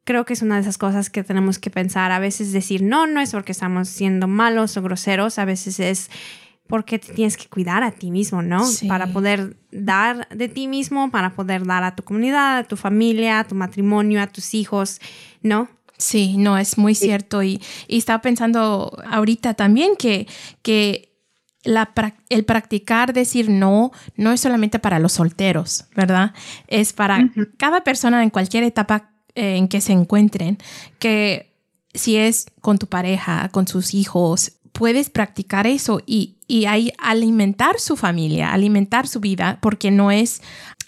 creo 0.05 0.24
que 0.24 0.32
es 0.32 0.40
una 0.40 0.55
de 0.55 0.62
esas 0.62 0.78
cosas 0.78 1.11
que 1.11 1.22
tenemos 1.22 1.59
que 1.59 1.68
pensar. 1.68 2.11
A 2.11 2.18
veces 2.18 2.51
decir 2.51 2.82
no, 2.82 3.07
no 3.07 3.20
es 3.20 3.32
porque 3.32 3.53
estamos 3.53 3.90
siendo 3.90 4.28
malos 4.28 4.78
o 4.78 4.82
groseros, 4.82 5.38
a 5.38 5.44
veces 5.44 5.78
es 5.78 6.11
porque 6.68 6.98
te 6.98 7.12
tienes 7.12 7.36
que 7.36 7.48
cuidar 7.48 7.82
a 7.82 7.90
ti 7.90 8.10
mismo, 8.10 8.42
¿no? 8.42 8.64
Para 8.86 9.08
poder 9.08 9.56
dar 9.72 10.28
de 10.28 10.48
ti 10.48 10.68
mismo, 10.68 11.10
para 11.10 11.34
poder 11.34 11.66
dar 11.66 11.82
a 11.82 11.96
tu 11.96 12.02
comunidad, 12.04 12.58
a 12.58 12.64
tu 12.64 12.76
familia, 12.76 13.40
a 13.40 13.44
tu 13.44 13.54
matrimonio, 13.54 14.22
a 14.22 14.26
tus 14.26 14.54
hijos, 14.54 15.00
¿no? 15.42 15.68
Sí, 15.96 16.36
no, 16.36 16.58
es 16.58 16.78
muy 16.78 16.94
cierto. 16.94 17.42
Y, 17.42 17.60
y 17.88 17.98
estaba 17.98 18.20
pensando 18.22 18.96
ahorita 19.10 19.54
también 19.54 19.96
que, 19.96 20.28
que 20.62 21.08
la, 21.64 21.92
el 22.28 22.44
practicar 22.44 23.12
decir 23.12 23.50
no 23.50 23.90
no 24.14 24.32
es 24.32 24.40
solamente 24.40 24.78
para 24.78 24.98
los 24.98 25.14
solteros, 25.14 25.86
¿verdad? 25.96 26.34
Es 26.68 26.92
para 26.92 27.30
cada 27.56 27.82
persona 27.82 28.22
en 28.22 28.30
cualquier 28.30 28.62
etapa 28.62 29.10
eh, 29.34 29.56
en 29.56 29.68
que 29.68 29.80
se 29.80 29.92
encuentren, 29.92 30.58
que 30.98 31.48
si 31.94 32.16
es 32.16 32.46
con 32.60 32.78
tu 32.78 32.86
pareja, 32.86 33.48
con 33.50 33.66
sus 33.66 33.94
hijos, 33.94 34.52
puedes 34.79 35.11
practicar 35.11 35.66
eso 35.66 36.01
y, 36.07 36.37
y 36.47 36.66
ahí 36.66 36.93
alimentar 36.99 37.81
su 37.81 37.97
familia, 37.97 38.53
alimentar 38.53 39.09
su 39.09 39.18
vida, 39.18 39.59
porque 39.61 39.91
no 39.91 40.12
es 40.12 40.41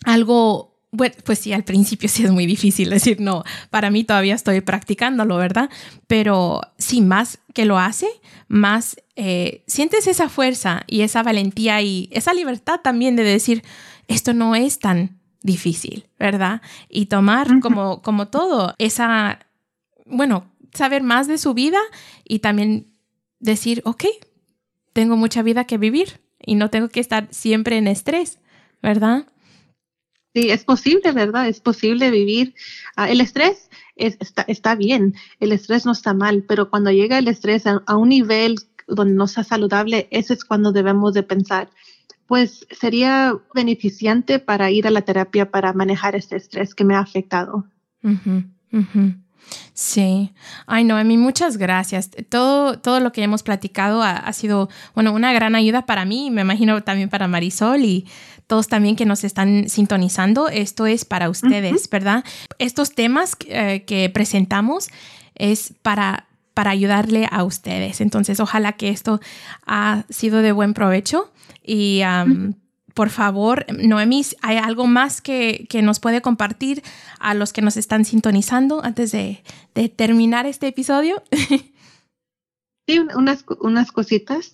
algo 0.05 0.71
bueno, 0.93 1.15
pues 1.25 1.41
sí, 1.41 1.53
al 1.53 1.65
principio 1.65 2.09
sí 2.09 2.25
es 2.25 2.31
muy 2.31 2.47
difícil 2.47 2.89
decir 2.91 3.21
no. 3.21 3.43
Para 3.71 3.91
mí 3.91 4.05
todavía 4.05 4.37
estoy 4.37 4.61
practicándolo, 4.61 5.37
¿verdad? 5.39 5.71
Pero 6.07 6.61
sí, 6.79 7.01
más 7.01 7.41
que 7.53 7.65
lo 7.65 7.79
hace, 7.79 8.07
más 8.47 8.97
eh, 9.17 9.65
sientes 9.67 10.07
esa 10.07 10.29
fuerza 10.29 10.85
y 10.87 11.01
esa 11.01 11.25
valentía 11.25 11.83
y 11.83 12.09
esa 12.13 12.33
libertad 12.33 12.81
también 12.85 13.17
de 13.17 13.25
decir, 13.25 13.65
esto 14.07 14.35
no 14.35 14.55
es 14.55 14.79
tan 14.79 15.19
difícil, 15.43 16.07
¿verdad? 16.17 16.63
Y 16.89 17.07
tomar 17.07 17.59
como, 17.59 18.03
como 18.03 18.29
todo 18.29 18.77
esa, 18.79 19.41
bueno, 20.07 20.49
saber 20.75 21.03
más 21.03 21.27
de 21.27 21.39
su 21.39 21.55
vida 21.55 21.81
y 22.25 22.39
también 22.39 22.90
decir, 23.41 23.83
ok, 23.85 24.05
tengo 24.93 25.17
mucha 25.17 25.43
vida 25.43 25.65
que 25.65 25.79
vivir 25.79 26.21
y 26.39 26.55
no 26.55 26.71
tengo 26.71 26.89
que 26.89 27.01
estar 27.01 27.29
siempre 27.31 27.77
en 27.77 27.89
estrés, 27.89 28.39
¿verdad? 28.83 29.27
Sí, 30.35 30.51
es 30.51 30.65
posible, 30.65 31.11
¿verdad? 31.13 31.49
Es 31.49 31.61
posible 31.61 32.11
vivir. 32.11 32.55
Ah, 32.95 33.11
el 33.11 33.21
estrés 33.21 33.69
está, 33.97 34.43
está, 34.43 34.77
bien, 34.77 35.15
el 35.41 35.51
estrés 35.51 35.85
no 35.85 35.93
está 35.93 36.15
mal, 36.15 36.45
pero 36.47 36.71
cuando 36.71 36.93
llega 36.93 37.19
el 37.19 37.27
estrés 37.27 37.67
a, 37.67 37.83
a, 37.87 37.97
un 37.97 38.11
nivel 38.11 38.57
donde 38.87 39.15
no 39.15 39.27
sea 39.27 39.43
saludable, 39.43 40.07
eso 40.13 40.33
es 40.33 40.45
cuando 40.45 40.71
debemos 40.71 41.15
de 41.15 41.25
pensar, 41.25 41.71
pues 42.27 42.65
sería 42.71 43.37
beneficiante 43.55 44.39
para 44.39 44.71
ir 44.71 44.87
a 44.87 44.93
la 44.93 45.03
terapia 45.03 45.51
para 45.51 45.73
manejar 45.73 46.15
este 46.15 46.37
estrés 46.37 46.77
que 46.77 46.85
me 46.85 46.95
ha 46.95 47.01
afectado. 47.01 47.67
Sí. 49.75 50.33
Ay, 50.67 50.85
no, 50.85 50.97
a 50.97 51.05
mí 51.05 51.17
muchas 51.17 51.57
gracias. 51.57 52.11
Todo, 52.29 52.79
todo 52.79 53.01
lo 53.01 53.13
que 53.13 53.23
hemos 53.23 53.43
platicado 53.43 54.03
ha, 54.03 54.33
sido, 54.33 54.69
bueno, 54.95 55.13
una 55.13 55.33
gran 55.33 55.55
ayuda 55.55 55.87
para 55.87 56.05
mí 56.05 56.31
me 56.31 56.43
imagino 56.43 56.83
también 56.83 57.09
para 57.09 57.29
Marisol 57.29 57.85
y 57.85 58.07
todos 58.47 58.69
también 58.69 58.97
que 58.97 59.07
nos 59.07 59.25
están 59.25 59.69
sintonizando. 59.69 60.49
Esto 60.49 60.87
es 60.87 61.05
para 61.05 61.29
ustedes, 61.31 61.89
¿verdad? 61.91 62.25
Estos 62.59 62.95
temas 62.95 63.37
eh, 63.47 63.85
que 63.87 64.11
presentamos 64.11 64.89
es 65.35 65.75
para 65.83 66.27
para 66.55 66.73
ayudarle 66.73 67.27
a 67.31 67.45
ustedes. 67.45 68.03
Entonces, 68.03 68.41
ojalá 68.41 68.73
que 68.73 68.91
esto 68.91 69.21
ha 69.67 70.05
sido 70.11 70.43
de 70.43 70.53
buen 70.53 70.75
provecho 70.75 71.33
y 71.65 72.03
por 72.95 73.11
favor, 73.11 73.67
Noemí, 73.73 74.23
¿hay 74.43 74.57
algo 74.57 74.87
más 74.87 75.21
que, 75.21 75.67
que, 75.69 75.83
nos 75.83 76.01
puede 76.01 76.21
compartir 76.21 76.83
a 77.19 77.35
los 77.35 77.53
que 77.53 77.63
nos 77.63 77.77
están 77.77 78.05
sintonizando 78.05 78.83
antes 78.85 79.13
de, 79.13 79.43
de 79.75 79.89
terminar 79.89 80.47
este 80.47 80.69
episodio? 80.69 81.23
Sí, 82.91 82.99
unas, 82.99 83.45
unas 83.61 83.93
cositas. 83.93 84.53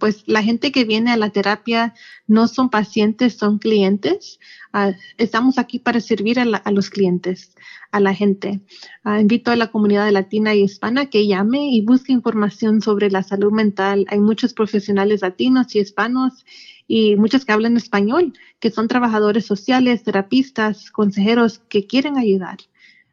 pues 0.00 0.24
la 0.26 0.42
gente 0.42 0.72
que 0.72 0.82
viene 0.82 1.12
a 1.12 1.16
la 1.16 1.30
terapia 1.30 1.94
no 2.26 2.48
son 2.48 2.68
pacientes, 2.68 3.34
son 3.34 3.58
clientes. 3.58 4.40
Ah, 4.72 4.90
estamos 5.18 5.56
aquí 5.56 5.78
para 5.78 6.00
servir 6.00 6.40
a, 6.40 6.42
a, 6.42 6.72
los 6.72 6.90
clientes, 6.90 7.54
a 7.92 8.00
la 8.00 8.12
gente. 8.12 8.60
Ah, 9.04 9.20
invito 9.20 9.52
a 9.52 9.56
la 9.56 9.68
comunidad 9.68 10.10
latina 10.10 10.52
y 10.52 10.64
hispana 10.64 11.06
que 11.06 11.28
llame 11.28 11.70
y 11.70 11.82
busque 11.82 12.12
información 12.12 12.82
sobre 12.82 13.08
la 13.08 13.22
salud 13.22 13.52
mental. 13.52 14.04
Hay 14.08 14.18
muchos 14.18 14.52
profesionales 14.52 15.22
latinos 15.22 15.72
y 15.76 15.78
hispanos 15.78 16.44
y 16.88 17.16
muchos 17.16 17.44
que 17.44 17.52
hablan 17.52 17.76
español, 17.76 18.32
que 18.60 18.70
son 18.70 18.88
trabajadores 18.88 19.44
sociales, 19.46 20.02
terapistas, 20.02 20.90
consejeros 20.90 21.58
que 21.68 21.86
quieren 21.86 22.16
ayudar. 22.16 22.58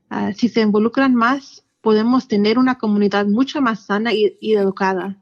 Ah, 0.10 0.32
si 0.34 0.50
se 0.50 0.62
involucran 0.62 1.16
más, 1.16 1.64
podemos 1.82 2.28
tener 2.28 2.58
una 2.58 2.78
comunidad 2.78 3.26
mucho 3.26 3.62
más 3.62 3.86
sana 3.86 4.14
y, 4.14 4.38
educada. 4.42 5.18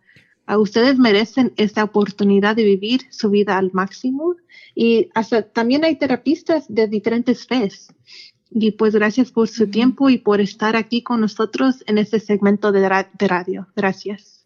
Uh, 0.47 0.57
ustedes 0.57 0.99
merecen 0.99 1.53
esta 1.57 1.83
oportunidad 1.83 2.55
de 2.55 2.63
vivir 2.63 3.01
su 3.09 3.29
vida 3.29 3.57
al 3.57 3.71
máximo 3.73 4.35
y 4.75 5.09
hasta 5.13 5.43
también 5.43 5.85
hay 5.85 5.95
terapistas 5.95 6.65
de 6.67 6.87
diferentes 6.87 7.47
fes. 7.47 7.93
Y 8.49 8.71
pues 8.71 8.93
gracias 8.93 9.31
por 9.31 9.47
su 9.47 9.69
tiempo 9.69 10.09
y 10.09 10.17
por 10.17 10.41
estar 10.41 10.75
aquí 10.75 11.01
con 11.01 11.21
nosotros 11.21 11.83
en 11.87 11.97
este 11.97 12.19
segmento 12.19 12.71
de 12.73 12.87
radio. 13.27 13.67
Gracias. 13.75 14.40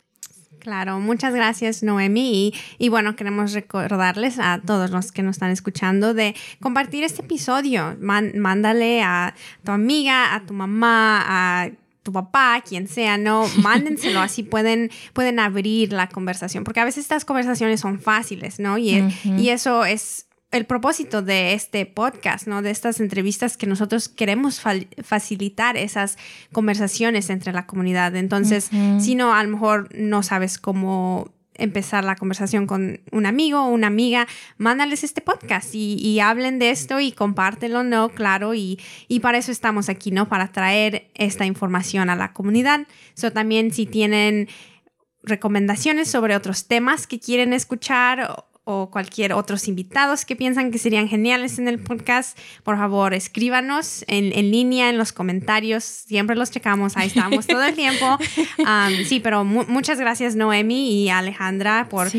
Claro, 0.65 0.99
muchas 0.99 1.35
gracias 1.35 1.83
Noemi. 1.83 2.51
Y, 2.79 2.89
bueno, 2.89 3.15
queremos 3.15 3.53
recordarles 3.53 4.39
a 4.39 4.59
todos 4.65 4.89
los 4.89 5.11
que 5.11 5.21
nos 5.21 5.35
están 5.35 5.51
escuchando 5.51 6.15
de 6.15 6.33
compartir 6.59 7.03
este 7.03 7.21
episodio. 7.21 7.95
mándale 7.99 9.03
a 9.03 9.35
tu 9.63 9.71
amiga, 9.71 10.33
a 10.33 10.43
tu 10.43 10.55
mamá, 10.55 11.23
a 11.27 11.69
tu 12.01 12.11
papá, 12.11 12.63
quien 12.67 12.87
sea, 12.87 13.19
no, 13.19 13.45
mándenselo, 13.61 14.21
así 14.21 14.41
pueden, 14.41 14.89
pueden 15.13 15.39
abrir 15.39 15.93
la 15.93 16.09
conversación, 16.09 16.63
porque 16.63 16.79
a 16.79 16.85
veces 16.85 17.03
estas 17.03 17.25
conversaciones 17.25 17.79
son 17.79 17.99
fáciles, 17.99 18.59
¿no? 18.59 18.79
Y, 18.79 19.03
y 19.37 19.49
eso 19.49 19.85
es 19.85 20.24
el 20.51 20.65
propósito 20.65 21.21
de 21.21 21.53
este 21.53 21.85
podcast, 21.85 22.47
¿no? 22.47 22.61
De 22.61 22.71
estas 22.71 22.99
entrevistas 22.99 23.57
que 23.57 23.67
nosotros 23.67 24.09
queremos 24.09 24.61
facilitar 25.03 25.75
esas 25.75 26.17
conversaciones 26.51 27.29
entre 27.29 27.51
la 27.51 27.65
comunidad. 27.67 28.15
Entonces, 28.15 28.69
si 28.99 29.15
no, 29.15 29.33
a 29.33 29.43
lo 29.43 29.49
mejor 29.49 29.89
no 29.93 30.23
sabes 30.23 30.57
cómo 30.57 31.33
empezar 31.57 32.03
la 32.03 32.15
conversación 32.15 32.67
con 32.67 32.99
un 33.11 33.25
amigo 33.25 33.63
o 33.63 33.69
una 33.69 33.87
amiga, 33.87 34.27
mándales 34.57 35.03
este 35.03 35.21
podcast 35.21 35.73
y, 35.73 36.19
hablen 36.19 36.59
de 36.59 36.69
esto 36.69 36.99
y 36.99 37.11
compártelo, 37.11 37.83
¿no? 37.83 38.09
Claro, 38.09 38.53
y, 38.53 38.79
y, 39.07 39.19
para 39.19 39.37
eso 39.37 39.51
estamos 39.51 39.89
aquí, 39.89 40.11
¿no? 40.11 40.27
Para 40.27 40.51
traer 40.51 41.09
esta 41.15 41.45
información 41.45 42.09
a 42.09 42.15
la 42.15 42.33
comunidad. 42.33 42.87
So, 43.13 43.31
también 43.31 43.73
si 43.73 43.85
tienen 43.85 44.47
recomendaciones 45.23 46.09
sobre 46.09 46.35
otros 46.35 46.67
temas 46.67 47.07
que 47.07 47.19
quieren 47.19 47.53
escuchar 47.53 48.45
o 48.65 48.89
cualquier 48.89 49.33
otros 49.33 49.67
invitados 49.67 50.25
que 50.25 50.35
piensan 50.35 50.71
que 50.71 50.79
serían 50.79 51.07
geniales 51.07 51.59
en 51.59 51.67
el 51.67 51.79
podcast, 51.79 52.37
por 52.63 52.77
favor 52.77 53.13
escríbanos 53.13 54.03
en, 54.07 54.31
línea, 54.51 54.89
en 54.89 54.97
los 54.97 55.13
comentarios, 55.13 55.83
siempre 55.83 56.35
los 56.35 56.51
checamos, 56.51 56.97
ahí 56.97 57.07
estamos 57.07 57.47
todo 57.47 57.63
el 57.63 57.75
tiempo. 57.75 58.17
sí, 59.05 59.19
pero 59.19 59.45
muchas 59.45 59.99
gracias 59.99 60.35
Noemi 60.35 61.03
y 61.03 61.09
Alejandra 61.09 61.87
por... 61.89 62.09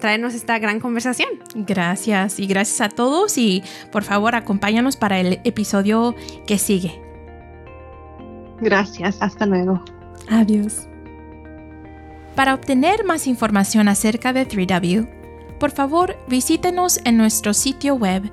traernos 0.00 0.34
esta 0.34 0.58
gran 0.58 0.78
conversación. 0.78 1.28
Gracias 1.54 2.38
y 2.38 2.46
gracias 2.46 2.80
a 2.80 2.88
todos 2.88 3.38
y 3.38 3.62
por 3.90 4.04
favor 4.04 4.34
acompáñanos 4.34 4.96
para 4.96 5.18
el 5.18 5.40
episodio 5.44 6.14
que 6.46 6.58
sigue. 6.58 7.00
Gracias, 8.60 9.16
hasta 9.20 9.46
luego. 9.46 9.82
Adiós. 10.28 10.88
Para 12.34 12.54
obtener 12.54 13.04
más 13.04 13.26
información 13.26 13.88
acerca 13.88 14.32
de 14.32 14.46
3W, 14.46 15.17
por 15.58 15.70
favor 15.70 16.16
visítenos 16.28 17.00
en 17.04 17.16
nuestro 17.16 17.54
sitio 17.54 17.94
web 17.94 18.30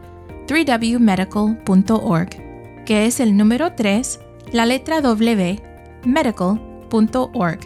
3wmedical.org, 0.47 2.85
que 2.85 3.05
es 3.05 3.19
el 3.19 3.35
número 3.35 3.73
3, 3.73 4.19
la 4.51 4.65
letra 4.65 5.01
W, 5.01 5.61
medical.org. 6.03 7.59